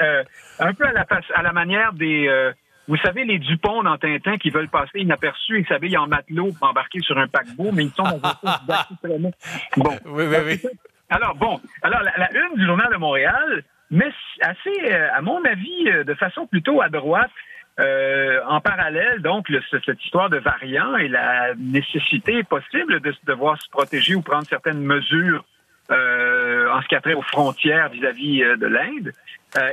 un 0.60 0.72
peu 0.72 0.84
à 0.84 0.92
la, 0.92 1.06
à 1.34 1.42
la 1.42 1.52
manière 1.52 1.92
des 1.92 2.54
vous 2.88 2.96
savez, 2.96 3.24
les 3.24 3.38
Dupont 3.38 3.82
dans 3.82 3.98
Tintin 3.98 4.38
qui 4.38 4.48
veulent 4.48 4.70
passer 4.70 5.00
inaperçus 5.00 5.60
et 5.60 5.64
s'habillent 5.64 5.98
en 5.98 6.06
matelot 6.06 6.52
pour 6.58 6.68
embarquer 6.68 7.00
sur 7.00 7.18
un 7.18 7.28
paquebot, 7.28 7.70
mais 7.70 7.84
ils 7.84 7.92
sont 7.92 8.02
dans 8.02 8.20
un 8.22 9.30
Bon. 9.76 9.90
Oui, 10.06 10.24
oui, 10.26 10.36
oui. 10.46 10.70
Alors, 11.10 11.34
bon. 11.34 11.60
Alors, 11.82 12.00
la, 12.02 12.30
une 12.32 12.58
du 12.58 12.64
Journal 12.64 12.90
de 12.90 12.96
Montréal, 12.96 13.62
mais 13.90 14.10
assez, 14.40 14.72
euh, 14.84 15.08
à 15.14 15.20
mon 15.20 15.44
avis, 15.44 15.88
euh, 15.88 16.04
de 16.04 16.14
façon 16.14 16.46
plutôt 16.46 16.80
à 16.80 16.88
droite, 16.88 17.30
euh, 17.78 18.40
en 18.46 18.60
parallèle, 18.60 19.20
donc, 19.20 19.46
cette 19.70 20.02
histoire 20.02 20.30
de 20.30 20.38
variants 20.38 20.96
et 20.96 21.08
la 21.08 21.54
nécessité 21.56 22.42
possible 22.42 23.00
de 23.00 23.14
devoir 23.24 23.60
se 23.62 23.68
protéger 23.68 24.14
ou 24.14 24.22
prendre 24.22 24.46
certaines 24.46 24.82
mesures 24.82 25.44
en 25.90 26.82
ce 26.82 26.86
qui 26.86 26.96
a 26.96 27.00
trait 27.00 27.14
aux 27.14 27.22
frontières 27.22 27.88
vis-à-vis 27.88 28.40
de 28.40 28.66
l'Inde. 28.66 29.12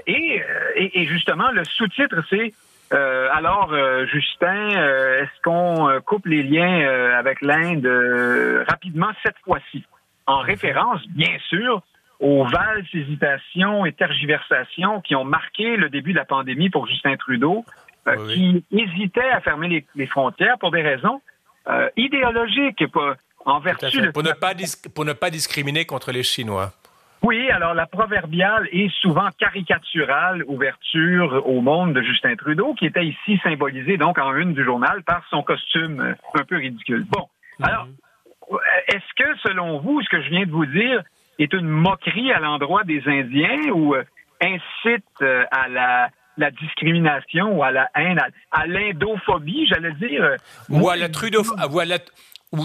et, 0.08 0.42
et, 0.76 1.06
justement, 1.08 1.52
le 1.52 1.66
sous-titre, 1.66 2.24
c'est 2.30 2.54
euh, 2.96 3.28
alors, 3.34 3.74
euh, 3.74 4.06
Justin, 4.08 4.78
euh, 4.78 5.24
est-ce 5.24 5.42
qu'on 5.44 6.00
coupe 6.06 6.26
les 6.26 6.44
liens 6.44 6.88
avec 7.18 7.42
l'Inde 7.42 7.86
rapidement 8.68 9.12
cette 9.24 9.38
fois-ci? 9.44 9.84
En 10.28 10.40
référence, 10.40 11.02
bien 11.10 11.38
sûr, 11.50 11.82
aux 12.20 12.46
valses, 12.46 12.86
hésitations 12.94 13.86
et 13.86 13.92
tergiversations 13.92 15.02
qui 15.02 15.16
ont 15.16 15.26
marqué 15.26 15.76
le 15.76 15.90
début 15.90 16.14
de 16.14 16.18
la 16.18 16.26
pandémie 16.26 16.70
pour 16.70 16.88
Justin 16.88 17.16
Trudeau, 17.18 17.66
qui 18.30 18.64
hésitait 18.72 19.30
à 19.32 19.42
fermer 19.42 19.86
les, 19.94 20.08
frontières 20.08 20.58
pour 20.58 20.72
des 20.72 20.82
raisons 20.82 21.22
idéologiques, 21.98 22.88
pas 22.92 23.16
en 23.46 23.60
vertu 23.60 24.12
pour, 24.12 24.24
ne 24.24 24.32
pas 24.32 24.54
pour 24.96 25.06
ne 25.06 25.14
pas 25.14 25.30
discriminer 25.30 25.86
contre 25.86 26.12
les 26.12 26.24
Chinois. 26.24 26.72
Oui, 27.22 27.50
alors 27.50 27.74
la 27.74 27.88
proverbiale 27.88 28.68
et 28.72 28.90
souvent 29.02 29.30
caricaturale 29.38 30.44
ouverture 30.48 31.44
au 31.48 31.62
monde 31.62 31.94
de 31.94 32.02
Justin 32.02 32.36
Trudeau, 32.36 32.74
qui 32.76 32.86
était 32.86 33.06
ici 33.06 33.40
symbolisée 33.44 33.98
donc 33.98 34.18
en 34.20 34.36
une 34.36 34.54
du 34.54 34.64
journal 34.64 35.04
par 35.04 35.24
son 35.30 35.42
costume 35.42 36.16
un 36.34 36.44
peu 36.44 36.58
ridicule. 36.58 37.06
Bon, 37.10 37.28
mhm. 37.60 37.66
alors, 37.66 37.88
est-ce 38.88 39.24
que 39.24 39.38
selon 39.40 39.80
vous, 39.80 40.02
ce 40.02 40.10
que 40.10 40.22
je 40.22 40.30
viens 40.30 40.46
de 40.46 40.52
vous 40.52 40.68
dire, 40.68 41.02
est 41.40 41.52
une 41.54 41.68
moquerie 41.68 42.32
à 42.32 42.40
l'endroit 42.40 42.84
des 42.84 43.02
Indiens 43.08 43.72
ou 43.74 43.96
incite 44.42 45.22
à 45.52 45.68
la 45.68 46.10
la 46.38 46.52
discrimination 46.52 47.58
ou 47.58 47.64
à 47.64 47.72
la 47.72 47.90
haine, 47.96 48.20
à, 48.52 48.68
l'indophobie, 48.68 49.68
j'allais 49.68 49.94
dire? 49.94 50.36
Ou 50.70 50.90
à 50.90 50.96
la 50.96 51.08
ou 51.08 51.80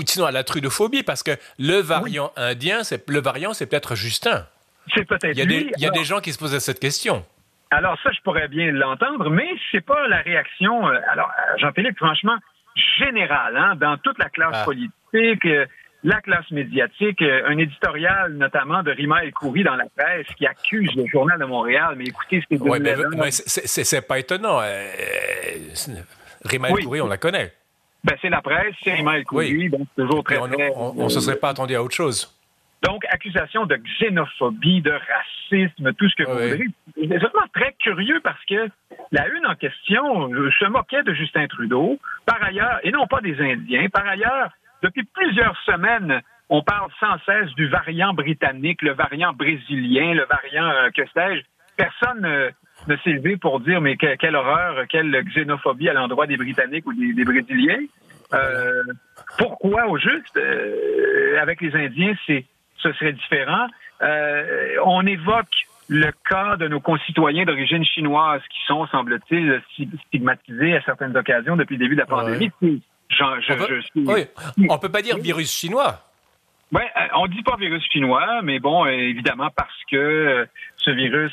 sinon 0.07 0.27
à 0.27 0.33
la 0.33 0.45
trudophobie, 0.45 1.03
parce 1.03 1.23
que 1.23 1.33
le 1.59 1.81
variant 1.81 2.33
indien, 2.37 2.83
c'est 2.85 3.09
le 3.09 3.21
variant, 3.21 3.53
c'est 3.53 3.67
peut-être 3.67 3.95
Justin. 3.95 4.47
C'est 4.95 5.05
peut-être. 5.05 5.37
Il 5.37 5.39
y 5.39 5.43
a, 5.43 5.47
des, 5.47 5.71
il 5.77 5.83
y 5.83 5.87
a 5.87 5.91
des 5.91 6.05
gens 6.05 6.21
qui 6.21 6.33
se 6.33 6.39
posaient 6.39 6.61
cette 6.61 6.81
question. 6.81 7.25
Alors 7.71 7.97
ça, 8.03 8.11
je 8.13 8.21
pourrais 8.23 8.49
bien 8.49 8.73
l'entendre, 8.73 9.31
mais 9.31 9.49
c'est 9.71 9.85
pas 9.85 10.09
la 10.09 10.19
réaction. 10.23 10.89
Euh, 10.89 10.99
alors 11.11 11.31
Jean-Philippe, 11.59 11.99
franchement, 11.99 12.37
générale, 12.99 13.57
hein, 13.57 13.77
dans 13.77 13.97
toute 13.99 14.19
la 14.19 14.29
classe 14.29 14.57
ah. 14.57 14.65
politique. 14.65 15.45
Euh, 15.45 15.67
la 16.03 16.21
classe 16.21 16.51
médiatique, 16.51 17.21
euh, 17.23 17.43
un 17.47 17.59
éditorial 17.59 18.33
notamment 18.33 18.83
de 18.83 18.91
Rima 18.91 19.23
El 19.23 19.33
Khoury 19.33 19.65
dans 19.65 19.77
la 19.77 19.85
presse 19.95 20.27
qui 20.37 20.47
accuse 20.47 20.91
le 20.97 21.07
Journal 21.07 21.39
de 21.39 21.45
Montréal. 21.45 21.95
Mais 21.97 22.05
écoutez, 22.05 22.43
c'est 22.51 22.59
ouais, 22.59 22.81
mais, 22.81 23.31
c'est 23.31 24.07
pas 24.07 24.19
étonnant. 24.19 24.61
Euh, 24.63 24.91
Rima 26.45 26.69
El 26.71 26.85
Khoury, 26.85 27.01
on 27.01 27.07
la 27.07 27.19
connaît. 27.19 27.53
Ben, 28.03 28.17
c'est 28.23 28.31
la 28.31 28.41
presse, 28.41 28.75
c'est 28.83 28.95
Rima 28.95 29.19
El 29.19 29.25
Khoury, 29.25 29.69
donc 29.69 29.87
toujours 29.97 30.25
très... 30.25 30.39
On 30.39 31.05
ne 31.05 31.09
se 31.09 31.21
serait 31.21 31.37
pas 31.37 31.51
attendu 31.51 31.75
à 31.75 31.83
autre 31.83 31.95
chose. 31.95 32.35
Donc, 32.83 33.05
accusation 33.11 33.67
de 33.67 33.77
xénophobie, 33.77 34.81
de 34.81 34.93
racisme, 34.93 35.93
tout 35.93 36.09
ce 36.09 36.15
que 36.17 36.23
vous 36.23 36.33
voulez. 36.33 36.67
C'est 36.97 37.19
vraiment 37.19 37.47
très 37.53 37.75
curieux 37.79 38.21
parce 38.23 38.43
que 38.47 38.69
la 39.13 39.29
une 39.29 39.47
en 39.47 39.55
question 39.55 40.31
se 40.31 40.67
moquait 40.67 41.03
de 41.03 41.13
Justin 41.13 41.47
Trudeau, 41.47 41.99
par 42.25 42.43
ailleurs, 42.43 42.81
et 42.83 42.91
non 42.91 43.07
pas 43.07 43.21
des 43.21 43.39
Indiens, 43.39 43.89
par 43.91 44.07
ailleurs, 44.07 44.51
depuis 44.83 45.05
plusieurs 45.05 45.57
semaines, 45.67 46.23
on 46.49 46.63
parle 46.63 46.91
sans 46.99 47.19
cesse 47.27 47.51
du 47.55 47.69
variant 47.69 48.15
britannique, 48.15 48.81
le 48.83 48.93
variant 48.93 49.33
brésilien, 49.33 50.15
le 50.15 50.25
variant 50.25 50.69
euh, 50.69 50.91
que 50.91 51.03
sais-je. 51.15 51.43
Personne 51.77 52.25
euh, 52.25 52.51
s'est 53.05 53.11
levé 53.11 53.37
pour 53.37 53.61
dire 53.61 53.81
mais 53.81 53.97
quelle 53.97 54.37
horreur, 54.37 54.87
quelle 54.89 55.25
xénophobie 55.35 55.89
à 55.89 55.93
l'endroit 55.93 56.27
des 56.27 56.37
Britanniques 56.37 56.87
ou 56.87 56.93
des, 56.93 57.25
Brésiliens. 57.25 57.87
Euh, 58.33 58.83
pourquoi 59.39 59.87
au 59.89 59.99
juste 59.99 60.39
avec 61.41 61.61
les 61.61 61.75
Indiens 61.75 62.15
c'est 62.27 62.45
ce 62.79 62.93
serait 62.95 63.13
différent? 63.13 63.67
On 64.85 65.07
évoque 65.07 65.67
le 65.91 66.13
cas 66.29 66.57
de 66.57 66.69
nos 66.69 66.81
concitoyens 66.81 67.45
d'origine 67.45 67.85
chinoise 67.85 68.41
qui 68.49 68.61
sont, 68.67 68.87
semble-t-il, 68.87 69.61
stigmatisés 70.07 70.77
à 70.77 70.83
certaines 70.83 71.17
occasions 71.17 71.57
depuis 71.57 71.77
le 71.77 71.81
début 71.81 71.97
de 71.97 72.01
la 72.01 72.07
pandémie 72.07 72.53
on, 74.69 74.79
peut, 74.79 74.79
peut 74.81 74.93
pas 74.93 75.03
dire 75.03 75.19
virus 75.19 75.53
chinois. 75.53 76.10
Oui, 76.73 76.83
euh, 76.83 77.07
on 77.15 77.27
dit 77.27 77.43
pas 77.43 77.57
virus 77.57 77.85
chinois, 77.91 78.43
mais 78.43 78.61
bon, 78.61 78.87
euh, 78.87 78.91
évidemment 78.91 79.51
parce 79.55 79.75
que 79.91 79.97
euh, 79.97 80.47
ce 80.77 80.91
virus 80.91 81.33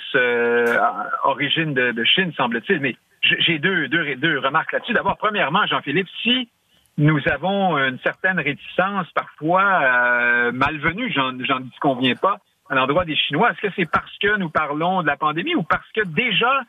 origine 1.24 1.74
de, 1.74 2.04
Chine, 2.04 2.34
semble-t-il. 2.36 2.80
Mais 2.80 2.96
j'ai 3.22 3.60
deux, 3.60 3.88
deux, 3.88 4.16
deux 4.16 4.40
remarques 4.40 4.72
là-dessus. 4.72 4.94
D'abord, 4.94 5.18
premièrement, 5.18 5.66
Jean-Philippe, 5.68 6.08
si 6.24 6.50
nous 6.98 7.20
avons 7.32 7.78
une 7.78 8.00
certaine 8.00 8.40
réticence 8.40 9.08
parfois 9.14 10.52
malvenue, 10.52 11.12
j'en 11.14 11.32
dis 11.32 11.72
qu'on 11.80 11.96
vient 11.96 12.16
pas, 12.16 12.38
à 12.70 12.76
l'endroit 12.76 13.06
des 13.06 13.16
Chinois, 13.16 13.52
est-ce 13.52 13.62
que 13.62 13.74
c'est 13.76 13.90
parce 13.90 14.12
que 14.20 14.38
nous 14.38 14.50
parlons 14.50 15.02
de 15.02 15.08
la 15.08 15.18
pandémie 15.18 15.56
ou 15.56 15.64
parce 15.64 15.90
que 15.94 16.02
déjà, 16.06 16.62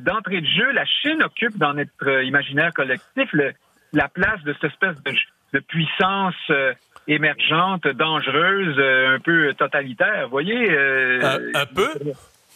d'entrée 0.00 0.40
de 0.40 0.46
jeu, 0.46 0.70
la 0.72 0.84
Chine 0.84 1.22
occupe 1.22 1.56
dans 1.58 1.74
notre 1.74 2.22
imaginaire 2.24 2.72
collectif 2.74 3.28
le, 3.32 3.52
la 3.92 4.08
place 4.08 4.42
de 4.42 4.52
cette 4.54 4.72
espèce 4.72 4.96
de, 5.02 5.60
puissance 5.60 6.34
euh, 6.50 6.72
émergente, 7.08 7.86
dangereuse, 7.86 8.76
euh, 8.78 9.16
un 9.16 9.20
peu 9.20 9.52
totalitaire. 9.54 10.24
Vous 10.24 10.30
voyez? 10.30 10.70
Euh, 10.70 11.50
un, 11.54 11.66
peu? 11.66 11.90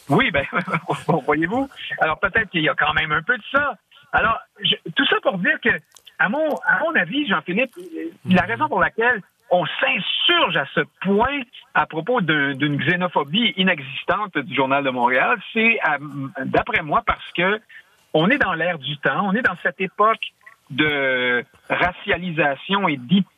Oui, 0.08 0.30
ben, 0.30 0.44
voyez-vous? 1.26 1.68
Alors 2.00 2.18
peut-être 2.18 2.50
qu'il 2.50 2.62
y 2.62 2.68
a 2.68 2.74
quand 2.74 2.94
même 2.94 3.12
un 3.12 3.22
peu 3.22 3.36
de 3.36 3.42
ça. 3.52 3.74
Alors, 4.12 4.38
tout 4.94 5.06
ça 5.06 5.16
pour 5.22 5.38
dire 5.38 5.60
que, 5.62 5.70
à 6.18 6.28
mon, 6.28 6.54
à 6.64 6.80
mon 6.80 6.94
avis, 6.94 7.26
Jean-Philippe, 7.28 7.72
la 8.24 8.42
raison 8.42 8.68
pour 8.68 8.80
laquelle 8.80 9.20
on 9.50 9.64
s'insurge 9.66 10.56
à 10.56 10.66
ce 10.74 10.80
point 11.02 11.40
à 11.74 11.86
propos 11.86 12.20
d'une 12.20 12.78
xénophobie 12.78 13.52
inexistante 13.56 14.38
du 14.38 14.54
Journal 14.54 14.82
de 14.84 14.90
Montréal, 14.90 15.38
c'est, 15.52 15.78
d'après 16.44 16.82
moi, 16.82 17.02
parce 17.06 17.32
que 17.36 17.60
on 18.14 18.30
est 18.30 18.38
dans 18.38 18.54
l'ère 18.54 18.78
du 18.78 18.96
temps, 18.98 19.26
on 19.26 19.34
est 19.34 19.42
dans 19.42 19.56
cette 19.62 19.80
époque 19.80 20.32
de 20.70 21.44
racialisation 21.68 22.88
et 22.88 22.96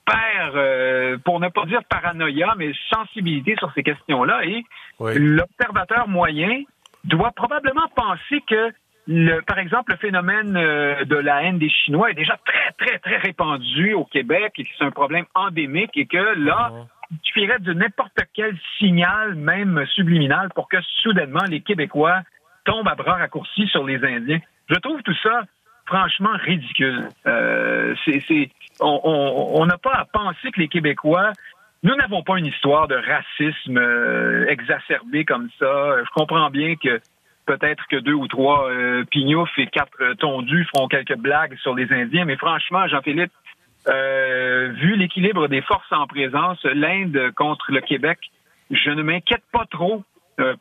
d'hyper, 0.08 0.52
euh, 0.54 1.18
pour 1.24 1.40
ne 1.40 1.48
pas 1.48 1.64
dire 1.66 1.82
paranoïa, 1.88 2.54
mais 2.56 2.72
sensibilité 2.92 3.56
sur 3.58 3.72
ces 3.74 3.82
questions-là. 3.82 4.44
Et 4.44 4.64
l'observateur 5.00 6.08
moyen 6.08 6.62
doit 7.04 7.32
probablement 7.32 7.88
penser 7.94 8.42
que, 8.46 8.72
le, 9.06 9.40
par 9.40 9.58
exemple, 9.58 9.92
le 9.92 9.98
phénomène 9.98 10.56
euh, 10.56 11.04
de 11.04 11.16
la 11.16 11.42
haine 11.42 11.58
des 11.58 11.70
Chinois 11.70 12.10
est 12.10 12.14
déjà 12.14 12.38
très, 12.44 12.72
très, 12.78 12.98
très 12.98 13.16
répandu 13.16 13.94
au 13.94 14.04
Québec 14.04 14.52
et 14.58 14.64
que 14.64 14.70
c'est 14.78 14.84
un 14.84 14.90
problème 14.90 15.24
endémique 15.34 15.96
et 15.96 16.06
que 16.06 16.16
là, 16.16 16.72
uh-huh. 16.72 16.86
il 17.10 17.18
suffirait 17.22 17.58
de 17.60 17.72
n'importe 17.72 18.18
quel 18.34 18.56
signal, 18.78 19.34
même 19.34 19.84
subliminal, 19.94 20.50
pour 20.54 20.68
que 20.68 20.76
soudainement 21.02 21.44
les 21.48 21.60
Québécois 21.60 22.22
tombent 22.64 22.88
à 22.88 22.94
bras 22.94 23.14
raccourcis 23.14 23.66
sur 23.68 23.84
les 23.84 24.04
Indiens. 24.04 24.40
Je 24.68 24.78
trouve 24.80 25.02
tout 25.02 25.16
ça 25.22 25.42
franchement 25.88 26.36
ridicule. 26.44 27.08
Euh, 27.26 27.94
on 28.80 29.66
n'a 29.66 29.78
pas 29.78 29.94
à 29.94 30.04
penser 30.04 30.52
que 30.52 30.60
les 30.60 30.68
Québécois, 30.68 31.32
nous 31.82 31.94
n'avons 31.96 32.22
pas 32.22 32.38
une 32.38 32.46
histoire 32.46 32.86
de 32.88 32.94
racisme 32.94 33.78
euh, 33.78 34.46
exacerbé 34.48 35.24
comme 35.24 35.48
ça. 35.58 35.96
Je 36.04 36.10
comprends 36.14 36.50
bien 36.50 36.76
que 36.76 37.00
peut-être 37.46 37.84
que 37.90 37.96
deux 37.96 38.12
ou 38.12 38.28
trois 38.28 38.70
euh, 38.70 39.04
pignoufs 39.10 39.58
et 39.58 39.66
quatre 39.66 40.14
tondus 40.18 40.66
feront 40.74 40.88
quelques 40.88 41.16
blagues 41.16 41.56
sur 41.58 41.74
les 41.74 41.90
Indiens, 41.92 42.26
mais 42.26 42.36
franchement, 42.36 42.86
Jean-Philippe, 42.88 43.32
vu 43.86 44.96
l'équilibre 44.96 45.48
des 45.48 45.62
forces 45.62 45.90
en 45.92 46.06
présence, 46.06 46.62
l'Inde 46.64 47.32
contre 47.36 47.72
le 47.72 47.80
Québec, 47.80 48.18
je 48.70 48.90
ne 48.90 49.02
m'inquiète 49.02 49.44
pas 49.50 49.64
trop 49.70 50.04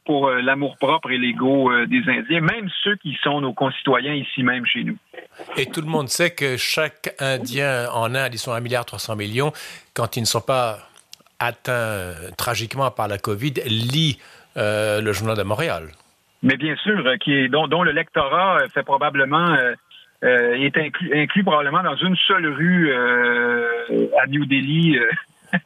pour 0.05 0.29
l'amour-propre 0.29 1.11
et 1.11 1.17
l'ego 1.17 1.71
des 1.85 2.01
Indiens, 2.07 2.41
même 2.41 2.69
ceux 2.83 2.95
qui 2.95 3.17
sont 3.21 3.41
nos 3.41 3.53
concitoyens 3.53 4.13
ici 4.13 4.43
même 4.43 4.65
chez 4.65 4.83
nous. 4.83 4.97
Et 5.55 5.67
tout 5.67 5.81
le 5.81 5.87
monde 5.87 6.09
sait 6.09 6.31
que 6.31 6.57
chaque 6.57 7.15
Indien 7.19 7.89
en 7.93 8.15
Inde, 8.15 8.33
ils 8.33 8.39
sont 8.39 8.51
1,3 8.51 8.61
milliard 8.61 8.85
millions, 9.17 9.51
quand 9.93 10.17
ils 10.17 10.21
ne 10.21 10.25
sont 10.25 10.41
pas 10.41 10.79
atteints 11.39 12.13
tragiquement 12.37 12.91
par 12.91 13.07
la 13.07 13.17
COVID, 13.17 13.53
lit 13.65 14.19
euh, 14.57 15.01
le 15.01 15.13
journal 15.13 15.37
de 15.37 15.43
Montréal. 15.43 15.89
Mais 16.41 16.57
bien 16.57 16.75
sûr, 16.77 17.05
euh, 17.05 17.17
qui 17.17 17.33
est, 17.33 17.47
dont, 17.47 17.83
le 17.83 17.91
lectorat 17.91 18.61
euh, 18.61 18.67
fait 18.69 18.83
probablement 18.83 19.55
est 20.23 20.75
inclus, 20.77 21.43
probablement 21.43 21.83
dans 21.83 21.95
une 21.95 22.15
seule 22.15 22.47
rue 22.47 22.91
à 22.91 24.25
New 24.27 24.45
Delhi. 24.45 24.97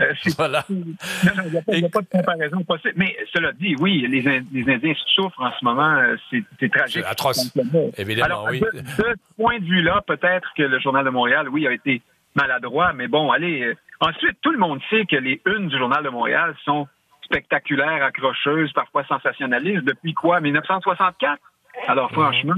Euh, 0.00 0.12
voilà. 0.36 0.64
Non, 0.70 1.42
il 1.72 1.80
n'y 1.80 1.86
a, 1.86 1.88
pas 1.88 2.00
de 2.00 2.08
comparaison 2.08 2.62
possible. 2.62 2.94
Mais 2.96 3.16
cela 3.32 3.52
dit, 3.52 3.74
oui, 3.78 4.06
les, 4.08 4.26
Indiens 4.68 4.94
souffrent 5.14 5.40
en 5.40 5.52
ce 5.58 5.64
moment. 5.64 5.96
Euh, 5.96 6.16
c'est 6.30 6.68
tragique. 6.70 7.02
C'est 7.02 7.04
atroce. 7.04 7.52
Évidemment, 7.98 8.44
oui. 8.48 8.60
De, 8.60 8.82
ce 8.96 9.02
point 9.36 9.58
de 9.58 9.64
vue-là, 9.64 10.02
peut-être 10.06 10.48
que 10.56 10.62
le 10.62 10.78
Journal 10.80 11.04
de 11.04 11.10
Montréal, 11.10 11.48
oui, 11.48 11.66
a 11.66 11.72
été 11.72 12.02
maladroit, 12.34 12.92
mais 12.92 13.08
bon, 13.08 13.30
allez. 13.30 13.62
Euh, 13.62 13.74
ensuite, 14.00 14.36
tout 14.40 14.52
le 14.52 14.58
monde 14.58 14.80
sait 14.90 15.04
que 15.04 15.16
les 15.16 15.40
unes 15.46 15.68
du 15.68 15.78
Journal 15.78 16.02
de 16.02 16.10
Montréal 16.10 16.54
sont 16.64 16.86
spectaculaires, 17.22 18.04
accrocheuses, 18.04 18.72
parfois 18.72 19.04
sensationnalistes. 19.04 19.84
Depuis 19.84 20.14
quoi? 20.14 20.40
1964? 20.40 21.40
Alors, 21.88 22.10
mhm. 22.12 22.18
franchement, 22.18 22.54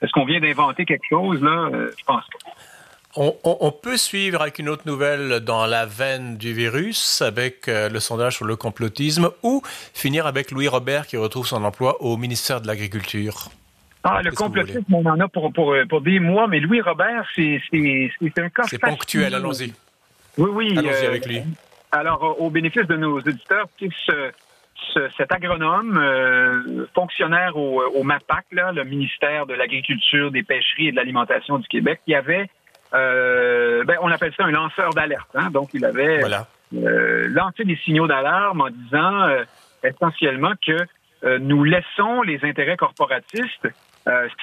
est-ce 0.00 0.12
qu'on 0.12 0.24
vient 0.24 0.40
d'inventer 0.40 0.84
quelque 0.84 1.06
chose, 1.08 1.42
là? 1.42 1.70
je 1.72 2.04
pense 2.04 2.24
pas. 2.26 2.50
On, 3.14 3.72
peut 3.72 3.98
suivre 3.98 4.40
avec 4.40 4.58
une 4.58 4.70
autre 4.70 4.84
nouvelle 4.86 5.40
dans 5.40 5.66
la 5.66 5.84
veine 5.84 6.38
du 6.38 6.54
virus 6.54 7.20
avec 7.20 7.68
euh, 7.68 7.90
le 7.90 8.00
sondage 8.00 8.36
sur 8.36 8.46
le 8.46 8.56
complotisme 8.56 9.30
ou 9.42 9.62
finir 9.92 10.26
avec 10.26 10.50
Louis 10.50 10.66
Robert 10.66 11.06
qui 11.06 11.18
retrouve 11.18 11.46
son 11.46 11.62
emploi 11.62 12.00
au 12.00 12.16
ministère 12.16 12.62
de 12.62 12.66
l'Agriculture. 12.66 13.50
Ah, 14.02 14.22
le 14.22 14.32
complotisme, 14.32 14.94
on 14.94 15.04
en 15.04 15.20
a 15.20 15.28
pour, 15.28 15.52
pour, 15.52 15.74
pour, 15.90 16.00
des 16.00 16.20
mois, 16.20 16.48
mais 16.48 16.58
Louis 16.58 16.80
Robert, 16.80 17.28
c'est 17.36 17.60
un 18.38 18.48
cas 18.48 18.62
C'est 18.64 18.80
ponctuel, 18.80 19.34
allons-y. 19.34 19.74
Oui, 20.38 20.50
oui. 20.50 20.78
Allons-y 20.78 21.06
avec 21.06 21.26
lui. 21.26 21.38
Euh, 21.38 21.42
alors, 21.92 22.40
au 22.40 22.48
bénéfice 22.48 22.86
de 22.86 22.96
nos 22.96 23.20
éditeurs, 23.20 23.68
ce, 23.78 24.30
cet 25.16 25.30
agronome, 25.32 25.98
euh, 25.98 26.86
fonctionnaire 26.94 27.56
au, 27.56 27.82
au 27.94 28.02
MAPAC, 28.02 28.46
là, 28.52 28.72
le 28.72 28.84
ministère 28.84 29.46
de 29.46 29.54
l'Agriculture, 29.54 30.30
des 30.30 30.42
Pêcheries 30.42 30.88
et 30.88 30.90
de 30.92 30.96
l'Alimentation 30.96 31.58
du 31.58 31.68
Québec, 31.68 32.00
qui 32.06 32.14
avait 32.14 32.46
euh, 32.46 32.46
ben, 32.92 33.96
on 34.00 34.10
appelle 34.10 34.32
ça 34.36 34.44
un 34.44 34.50
lanceur 34.50 34.90
d'alerte. 34.90 35.28
Hein? 35.34 35.50
Donc, 35.50 35.70
il 35.74 35.84
avait 35.84 36.22
euh, 36.74 37.26
lancé 37.28 37.64
des 37.64 37.76
signaux 37.76 38.06
d'alarme 38.06 38.60
en 38.60 38.70
disant 38.70 39.22
euh, 39.22 39.44
essentiellement 39.82 40.52
que 40.64 40.76
nous 41.38 41.62
laissons 41.62 42.22
les 42.22 42.44
intérêts 42.44 42.76
corporatistes 42.76 43.68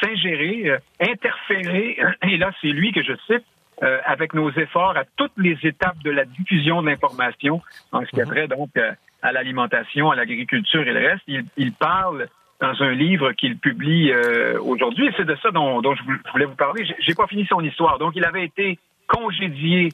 s'ingérer, 0.02 0.78
interférer, 1.02 1.98
et 2.24 2.38
là, 2.38 2.52
c'est 2.62 2.70
lui 2.70 2.94
que 2.94 3.04
je 3.04 3.12
cite, 3.28 3.44
euh, 3.82 3.98
avec 4.04 4.34
nos 4.34 4.52
efforts 4.52 4.98
à 4.98 5.06
toutes 5.16 5.32
les 5.38 5.58
étapes 5.64 6.00
de 6.04 6.12
la 6.12 6.26
diffusion 6.26 6.82
de 6.82 6.90
l'information 6.90 7.62
en 7.94 8.02
ce 8.02 8.08
qui 8.08 8.20
a 8.20 8.26
mhm. 8.26 8.32
trait 8.32 8.48
donc 8.50 8.72
euh, 8.76 8.92
à 9.22 9.32
l'alimentation, 9.32 10.12
à 10.12 10.18
l'agriculture 10.18 10.86
et 10.86 10.92
le 10.92 11.00
reste. 11.00 11.24
Il, 11.28 11.46
il, 11.56 11.72
parle 11.72 12.28
dans 12.62 12.82
un 12.82 12.92
livre 12.92 13.32
qu'il 13.34 13.58
publie 13.58 14.12
euh, 14.12 14.60
aujourd'hui, 14.62 15.08
et 15.08 15.14
c'est 15.18 15.26
de 15.26 15.38
ça 15.42 15.52
dont, 15.52 15.82
dont, 15.82 15.96
je 15.96 16.04
voulais 16.32 16.46
vous 16.46 16.56
parler. 16.56 16.86
J'ai 17.00 17.16
pas 17.16 17.28
fini 17.28 17.46
son 17.48 17.62
histoire. 17.62 17.98
Donc, 18.00 18.14
il 18.16 18.26
avait 18.26 18.44
été 18.44 18.78
congédié 19.08 19.90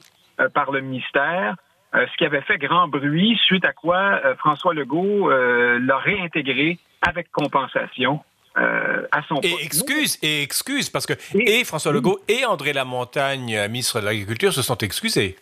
par 0.52 0.70
le 0.70 0.82
ministère, 0.82 1.54
ce 1.94 2.16
qui 2.18 2.26
avait 2.26 2.42
fait 2.42 2.58
grand 2.58 2.88
bruit, 2.88 3.38
suite 3.46 3.64
à 3.64 3.72
quoi 3.72 4.20
François 4.36 4.74
Legault 4.74 5.30
l'a 5.30 5.96
réintégré 5.96 6.78
avec 7.00 7.30
compensation 7.32 8.20
euh, 8.58 9.06
à 9.12 9.22
son 9.28 9.38
et 9.42 9.52
excuse, 9.62 10.18
et 10.22 10.42
excuse, 10.42 10.88
parce 10.88 11.04
que 11.04 11.12
et, 11.34 11.62
François 11.64 11.92
Legault 11.92 12.20
et 12.26 12.46
André 12.46 12.72
Lamontagne, 12.72 13.54
euh, 13.54 13.68
ministre 13.68 14.00
de 14.00 14.06
l'Agriculture, 14.06 14.50
se 14.50 14.62
sont 14.62 14.78
excusés. 14.78 15.36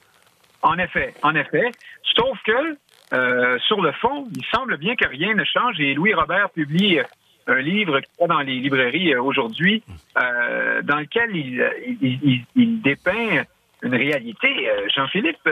En 0.63 0.77
effet, 0.79 1.15
en 1.23 1.33
effet. 1.37 1.71
Sauf 2.17 2.37
que, 2.45 2.77
euh, 3.13 3.59
sur 3.61 3.81
le 3.83 3.93
fond, 3.93 4.27
il 4.35 4.45
semble 4.47 4.77
bien 4.77 4.97
que 4.97 5.07
rien 5.07 5.35
ne 5.35 5.45
change 5.45 5.79
et 5.81 5.95
Louis 5.95 6.15
Robert 6.15 6.51
publie 6.51 7.01
un 7.47 7.61
livre 7.61 8.01
qui 8.01 8.07
est 8.21 8.27
dans 8.27 8.41
les 8.41 8.59
librairies 8.59 9.15
aujourd'hui, 9.17 9.83
dans 10.15 10.99
lequel 10.99 11.37
il, 11.37 12.81
dépeint 12.81 13.45
une 13.83 13.95
réalité, 13.95 14.49
Jean-Philippe, 14.95 15.51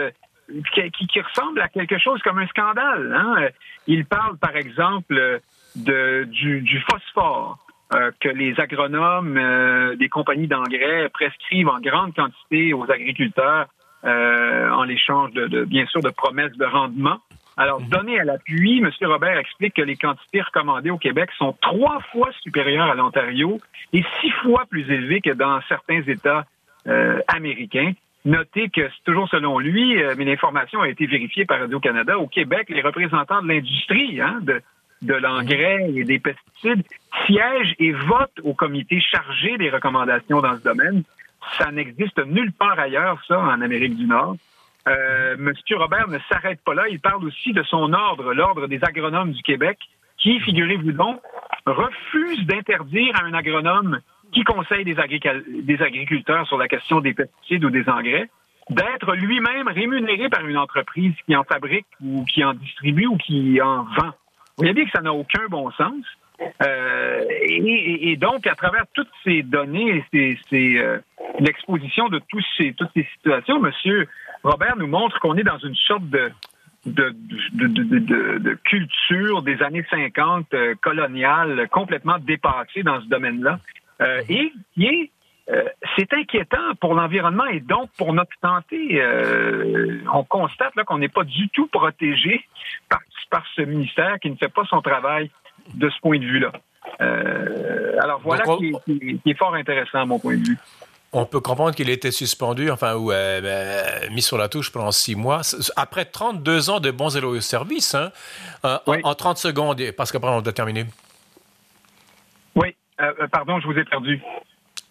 qui, 0.75 1.21
ressemble 1.21 1.61
à 1.61 1.69
quelque 1.69 1.99
chose 1.99 2.21
comme 2.23 2.39
un 2.39 2.47
scandale. 2.47 3.15
Hein. 3.15 3.49
Il 3.87 4.07
parle, 4.07 4.39
par 4.39 4.57
exemple, 4.57 5.41
de, 5.77 6.25
du, 6.31 6.85
phosphore 6.91 7.59
euh, 7.95 8.11
que 8.21 8.29
les 8.29 8.59
agronomes 8.59 9.37
euh, 9.37 9.97
des 9.97 10.09
compagnies 10.09 10.49
d'engrais 10.49 11.09
prescrivent 11.11 11.69
en 11.69 11.81
grande 11.81 12.15
quantité 12.15 12.73
aux 12.73 12.91
agriculteurs 12.91 13.67
euh, 14.05 14.71
en 14.71 14.85
l'échange 14.85 15.33
de, 15.33 15.65
bien 15.65 15.87
sûr 15.87 16.01
de 16.01 16.11
promesses 16.11 16.57
de 16.57 16.65
rendement. 16.65 17.19
Alors, 17.57 17.81
mhm. 17.81 17.89
donné 17.89 18.21
à 18.21 18.25
l'appui, 18.25 18.79
M. 18.79 18.91
Robert 19.03 19.39
explique 19.39 19.75
que 19.75 19.83
les 19.83 19.97
quantités 19.97 20.41
recommandées 20.41 20.91
au 20.91 20.99
Québec 20.99 21.31
sont 21.39 21.57
trois 21.61 22.01
fois 22.13 22.31
supérieures 22.43 22.91
à 22.91 22.95
l'Ontario 22.95 23.59
et 23.93 24.05
six 24.21 24.31
fois 24.43 24.65
plus 24.71 24.91
élevées 24.91 25.21
que 25.21 25.33
dans 25.33 25.61
certains 25.69 26.03
États 26.03 26.45
américains. 27.29 27.93
Notez 28.25 28.71
que 28.71 28.89
c'est 28.89 29.05
toujours 29.05 29.29
selon 29.29 29.59
lui, 29.59 29.97
mais 30.17 30.25
l'information 30.25 30.81
a 30.81 30.89
été 30.89 31.07
vérifiée 31.07 31.45
par 31.45 31.61
Radio-Canada, 31.61 32.19
au 32.19 32.27
Québec, 32.27 32.69
les 32.71 32.83
représentants 32.83 33.43
de 33.43 33.49
l'industrie 33.49 34.21
hein, 34.21 34.39
de, 34.43 34.61
de 35.03 35.15
l'engrais 35.15 35.91
et 35.95 36.05
des 36.05 36.19
pesticides 36.19 36.85
siègent 37.27 37.75
et 37.79 37.93
votent 37.93 38.41
au 38.45 38.55
comité 38.55 39.01
chargé 39.01 39.59
des 39.59 39.71
recommandations 39.71 40.41
dans 40.41 40.57
ce 40.57 40.63
domaine. 40.63 41.03
Ça 41.59 41.71
n'existe 41.73 42.25
nulle 42.27 42.53
part 42.53 42.79
ailleurs, 42.79 43.21
ça, 43.27 43.39
en 43.39 43.61
Amérique 43.61 43.97
du 43.97 44.07
Nord. 44.07 44.37
Monsieur 45.39 45.77
Robert 45.77 46.09
ne 46.09 46.19
s'arrête 46.31 46.61
pas 46.65 46.75
là. 46.75 46.89
Il 46.89 47.01
parle 47.01 47.25
aussi 47.25 47.53
de 47.53 47.63
son 47.63 47.93
ordre, 47.93 48.35
l'ordre 48.35 48.67
des 48.67 48.83
agronomes 48.83 49.33
du 49.33 49.43
Québec, 49.43 49.79
qui, 50.19 50.41
figurez-vous 50.41 50.93
donc, 50.93 51.21
refuse 51.67 52.45
d'interdire 52.47 53.15
à 53.17 53.25
un 53.25 53.35
agronome 53.35 54.01
qui 54.33 54.45
conseille 54.45 54.85
des, 54.85 54.97
des 55.63 55.83
agriculteurs 55.83 56.47
sur 56.47 56.59
la 56.59 56.69
question 56.69 57.01
des 57.01 57.15
pesticides 57.15 57.65
ou 57.65 57.71
des 57.71 57.89
engrais 57.89 58.29
d'être 58.71 59.15
lui-même 59.15 59.69
rémunéré 59.69 60.29
par 60.29 60.47
une 60.47 60.57
entreprise 60.57 61.15
qui 61.27 61.37
en 61.37 61.45
fabrique 61.45 61.87
ou 62.01 62.25
qui 62.25 62.45
en 62.45 62.55
distribue 62.55 63.07
ou 63.07 63.17
qui 63.17 63.61
en 63.61 63.85
vend. 63.85 64.13
Vous 64.57 64.65
voyez 64.65 64.73
bien 64.73 64.85
que 64.85 64.91
ça 64.93 65.03
n'a 65.03 65.13
aucun 65.13 65.47
bon 65.49 65.71
sens. 65.73 66.05
Euh, 66.63 67.25
et, 67.29 68.17
donc, 68.17 68.47
à 68.47 68.55
travers 68.55 68.85
toutes 68.95 69.11
ces 69.25 69.43
données, 69.43 70.05
c'est 70.13 70.39
euh, 70.55 70.99
l'exposition 71.41 72.09
de 72.09 72.21
ces, 72.57 72.73
toutes 72.75 72.91
ces 72.95 73.07
situations, 73.15 73.65
M. 73.65 74.07
Robert 74.43 74.77
nous 74.77 74.87
montre 74.87 75.19
qu'on 75.21 75.37
est 75.37 75.45
dans 75.45 75.59
une 75.59 75.75
sorte 75.75 76.05
de, 76.09 76.33
culture 78.65 79.43
des 79.43 79.63
années 79.63 79.85
50 79.89 80.47
euh, 80.55 80.75
coloniale 80.81 81.69
complètement 81.71 82.19
dépassée 82.19 82.83
dans 82.83 83.01
ce 83.01 83.07
domaine-là 83.07 83.59
et 84.29 84.53
qui 84.75 84.87
est 84.87 85.11
c'est 85.97 86.13
inquiétant 86.13 86.75
pour 86.81 86.95
l'environnement 86.95 87.47
et 87.47 87.61
donc 87.61 87.91
pour 87.99 88.13
notre 88.13 88.33
santé. 88.41 89.01
on 90.13 90.25
constate 90.25 90.75
là 90.75 90.83
qu'on 90.85 90.99
n'est 90.99 91.09
pas 91.09 91.25
du 91.25 91.49
tout 91.51 91.67
protégé 91.67 92.45
par 93.31 93.45
ce 93.55 93.63
ministère 93.63 94.19
qui 94.21 94.31
ne 94.31 94.37
fait 94.37 94.49
pas 94.49 94.65
son 94.69 94.83
travail 94.83 95.31
de 95.75 95.89
ce 95.91 96.01
point 96.01 96.19
de 96.19 96.25
vue-là. 96.25 96.53
Euh, 97.01 97.97
alors 98.01 98.21
voilà 98.23 98.45
qui, 98.87 99.21
est 99.25 99.39
fort 99.39 99.55
intéressant 99.55 100.01
à 100.01 100.05
mon 100.05 100.19
point 100.19 100.37
de 100.37 100.47
vue. 100.47 100.59
On 101.15 101.27
peut 101.27 101.41
comprendre 101.41 101.75
qu'il 101.75 101.91
était 101.91 102.11
suspendu, 102.11 102.71
enfin, 102.71 102.95
ou 102.95 103.13
euh, 103.13 103.41
ben, 103.41 104.13
mis 104.15 104.23
sur 104.23 104.39
la 104.39 104.49
touche 104.49 104.73
pendant 104.73 104.93
six 104.93 105.15
mois. 105.15 105.43
Après 105.77 106.07
32 106.07 106.71
ans 106.71 106.81
de 106.81 106.91
bons 106.91 107.15
et 107.17 107.21
loyaux 107.21 107.43
services, 107.43 107.95
hein, 107.95 108.13
euh, 108.65 108.79
en, 108.87 109.15
30 109.15 109.37
secondes, 109.37 109.83
parce 109.97 110.11
qu'après 110.11 110.31
on 110.31 110.41
doit 110.41 110.53
terminer. 110.55 110.87
Oui, 112.55 112.75
pardon, 113.31 113.61
je 113.61 113.67
vous 113.67 113.79
ai 113.79 113.85
perdu. 113.85 114.23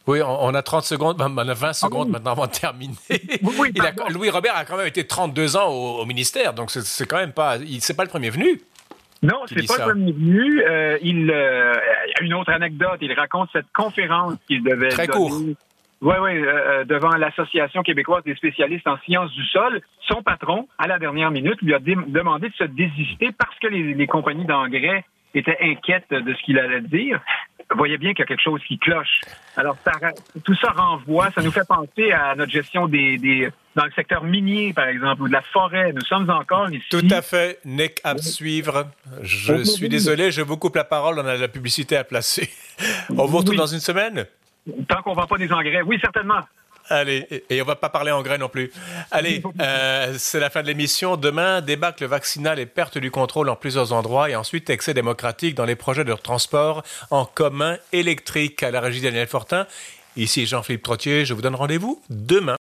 Oui, 0.07 0.19
on, 0.23 0.53
a 0.53 0.61
30 0.61 0.83
secondes, 0.83 1.17
ben, 1.17 1.31
on 1.35 1.37
a 1.37 1.53
20 1.53 1.73
secondes 1.73 2.07
ah 2.09 2.13
maintenant 2.13 2.31
avant 2.31 2.47
de 2.47 2.51
terminer. 2.51 2.95
Oui, 3.59 3.71
Louis 4.09 4.29
Robert 4.29 4.55
a 4.55 4.65
quand 4.65 4.77
même 4.77 4.87
été 4.87 5.05
32 5.05 5.57
ans 5.57 5.69
au, 5.69 6.05
ministère, 6.05 6.53
donc 6.53 6.71
c'est 6.71 7.05
quand 7.05 7.17
même 7.17 7.33
pas, 7.33 7.57
c'est 7.79 7.95
pas 7.95 8.03
le 8.03 8.09
premier 8.09 8.29
venu. 8.29 8.61
Non, 9.23 9.41
c'est 9.45 9.67
pas 9.67 9.85
le 9.85 9.91
premier 9.91 10.11
venu. 10.11 10.63
Euh, 10.63 10.97
il, 11.01 11.29
euh, 11.29 11.73
une 12.21 12.33
autre 12.33 12.51
anecdote. 12.51 12.97
Il 13.01 13.13
raconte 13.13 13.49
cette 13.53 13.71
conférence 13.73 14.35
qu'il 14.47 14.63
devait 14.63 14.89
Très 14.89 15.07
court. 15.07 15.31
Oui, 16.01 16.15
oui, 16.19 16.31
euh, 16.33 16.83
devant 16.83 17.15
l'Association 17.15 17.83
québécoise 17.83 18.23
des 18.23 18.33
spécialistes 18.33 18.87
en 18.87 18.97
sciences 19.05 19.31
du 19.33 19.45
sol. 19.45 19.81
Son 20.07 20.23
patron, 20.23 20.67
à 20.79 20.87
la 20.87 20.97
dernière 20.97 21.29
minute, 21.29 21.61
lui 21.61 21.75
a 21.75 21.79
demandé 21.79 22.49
de 22.49 22.55
se 22.55 22.63
désister 22.63 23.29
parce 23.37 23.57
que 23.59 23.67
les, 23.67 23.93
les 23.93 24.07
compagnies 24.07 24.45
d'engrais 24.45 25.05
étaient 25.35 25.57
inquiètes 25.61 26.09
de 26.09 26.33
ce 26.33 26.43
qu'il 26.43 26.57
allait 26.57 26.81
dire 26.81 27.21
voyez 27.75 27.97
bien 27.97 28.11
qu'il 28.11 28.19
y 28.19 28.23
a 28.23 28.25
quelque 28.25 28.41
chose 28.41 28.61
qui 28.67 28.77
cloche. 28.77 29.21
Alors, 29.55 29.77
tout 30.43 30.55
ça 30.55 30.71
renvoie, 30.71 31.31
ça 31.31 31.41
nous 31.41 31.51
fait 31.51 31.67
penser 31.67 32.11
à 32.11 32.35
notre 32.35 32.51
gestion 32.51 32.87
des, 32.87 33.49
dans 33.75 33.85
le 33.85 33.91
secteur 33.91 34.23
minier, 34.23 34.73
par 34.73 34.87
exemple, 34.87 35.21
ou 35.23 35.27
de 35.27 35.33
la 35.33 35.41
forêt. 35.41 35.93
Nous 35.93 36.01
sommes 36.01 36.29
encore 36.29 36.69
ici. 36.69 36.85
Tout 36.89 37.07
à 37.09 37.21
fait. 37.21 37.59
Nick, 37.65 37.99
à 38.03 38.17
suivre. 38.17 38.87
Je 39.21 39.63
suis 39.63 39.89
désolé, 39.89 40.31
je 40.31 40.41
vous 40.41 40.57
coupe 40.57 40.75
la 40.75 40.83
parole. 40.83 41.19
On 41.19 41.25
a 41.25 41.35
de 41.35 41.41
la 41.41 41.47
publicité 41.47 41.97
à 41.97 42.03
placer. 42.03 42.49
On 43.17 43.25
vous 43.25 43.37
retrouve 43.37 43.55
dans 43.55 43.65
une 43.65 43.79
semaine? 43.79 44.25
Tant 44.87 45.01
qu'on 45.01 45.11
ne 45.11 45.15
vend 45.15 45.27
pas 45.27 45.37
des 45.37 45.51
engrais. 45.51 45.81
Oui, 45.81 45.97
certainement. 46.01 46.41
Allez, 46.89 47.45
et 47.49 47.61
on 47.61 47.65
va 47.65 47.75
pas 47.75 47.89
parler 47.89 48.11
engrais 48.11 48.37
non 48.37 48.49
plus. 48.49 48.71
Allez, 49.11 49.41
euh, 49.61 50.13
c'est 50.17 50.39
la 50.39 50.49
fin 50.49 50.61
de 50.61 50.67
l'émission. 50.67 51.15
Demain, 51.15 51.61
débâcle 51.61 52.05
vaccinal 52.05 52.59
et 52.59 52.65
perte 52.65 52.97
du 52.97 53.11
contrôle 53.11 53.49
en 53.49 53.55
plusieurs 53.55 53.93
endroits 53.93 54.29
et 54.29 54.35
ensuite 54.35 54.69
excès 54.69 54.93
démocratique 54.93 55.55
dans 55.55 55.65
les 55.65 55.75
projets 55.75 56.03
de 56.03 56.13
transport 56.13 56.83
en 57.09 57.25
commun 57.25 57.77
électrique 57.93 58.61
à 58.63 58.71
la 58.71 58.81
régie 58.81 59.01
Daniel 59.01 59.27
Fortin. 59.27 59.67
Ici 60.17 60.45
Jean-Philippe 60.45 60.83
Trottier, 60.83 61.23
je 61.23 61.33
vous 61.33 61.41
donne 61.41 61.55
rendez-vous 61.55 62.01
demain. 62.09 62.57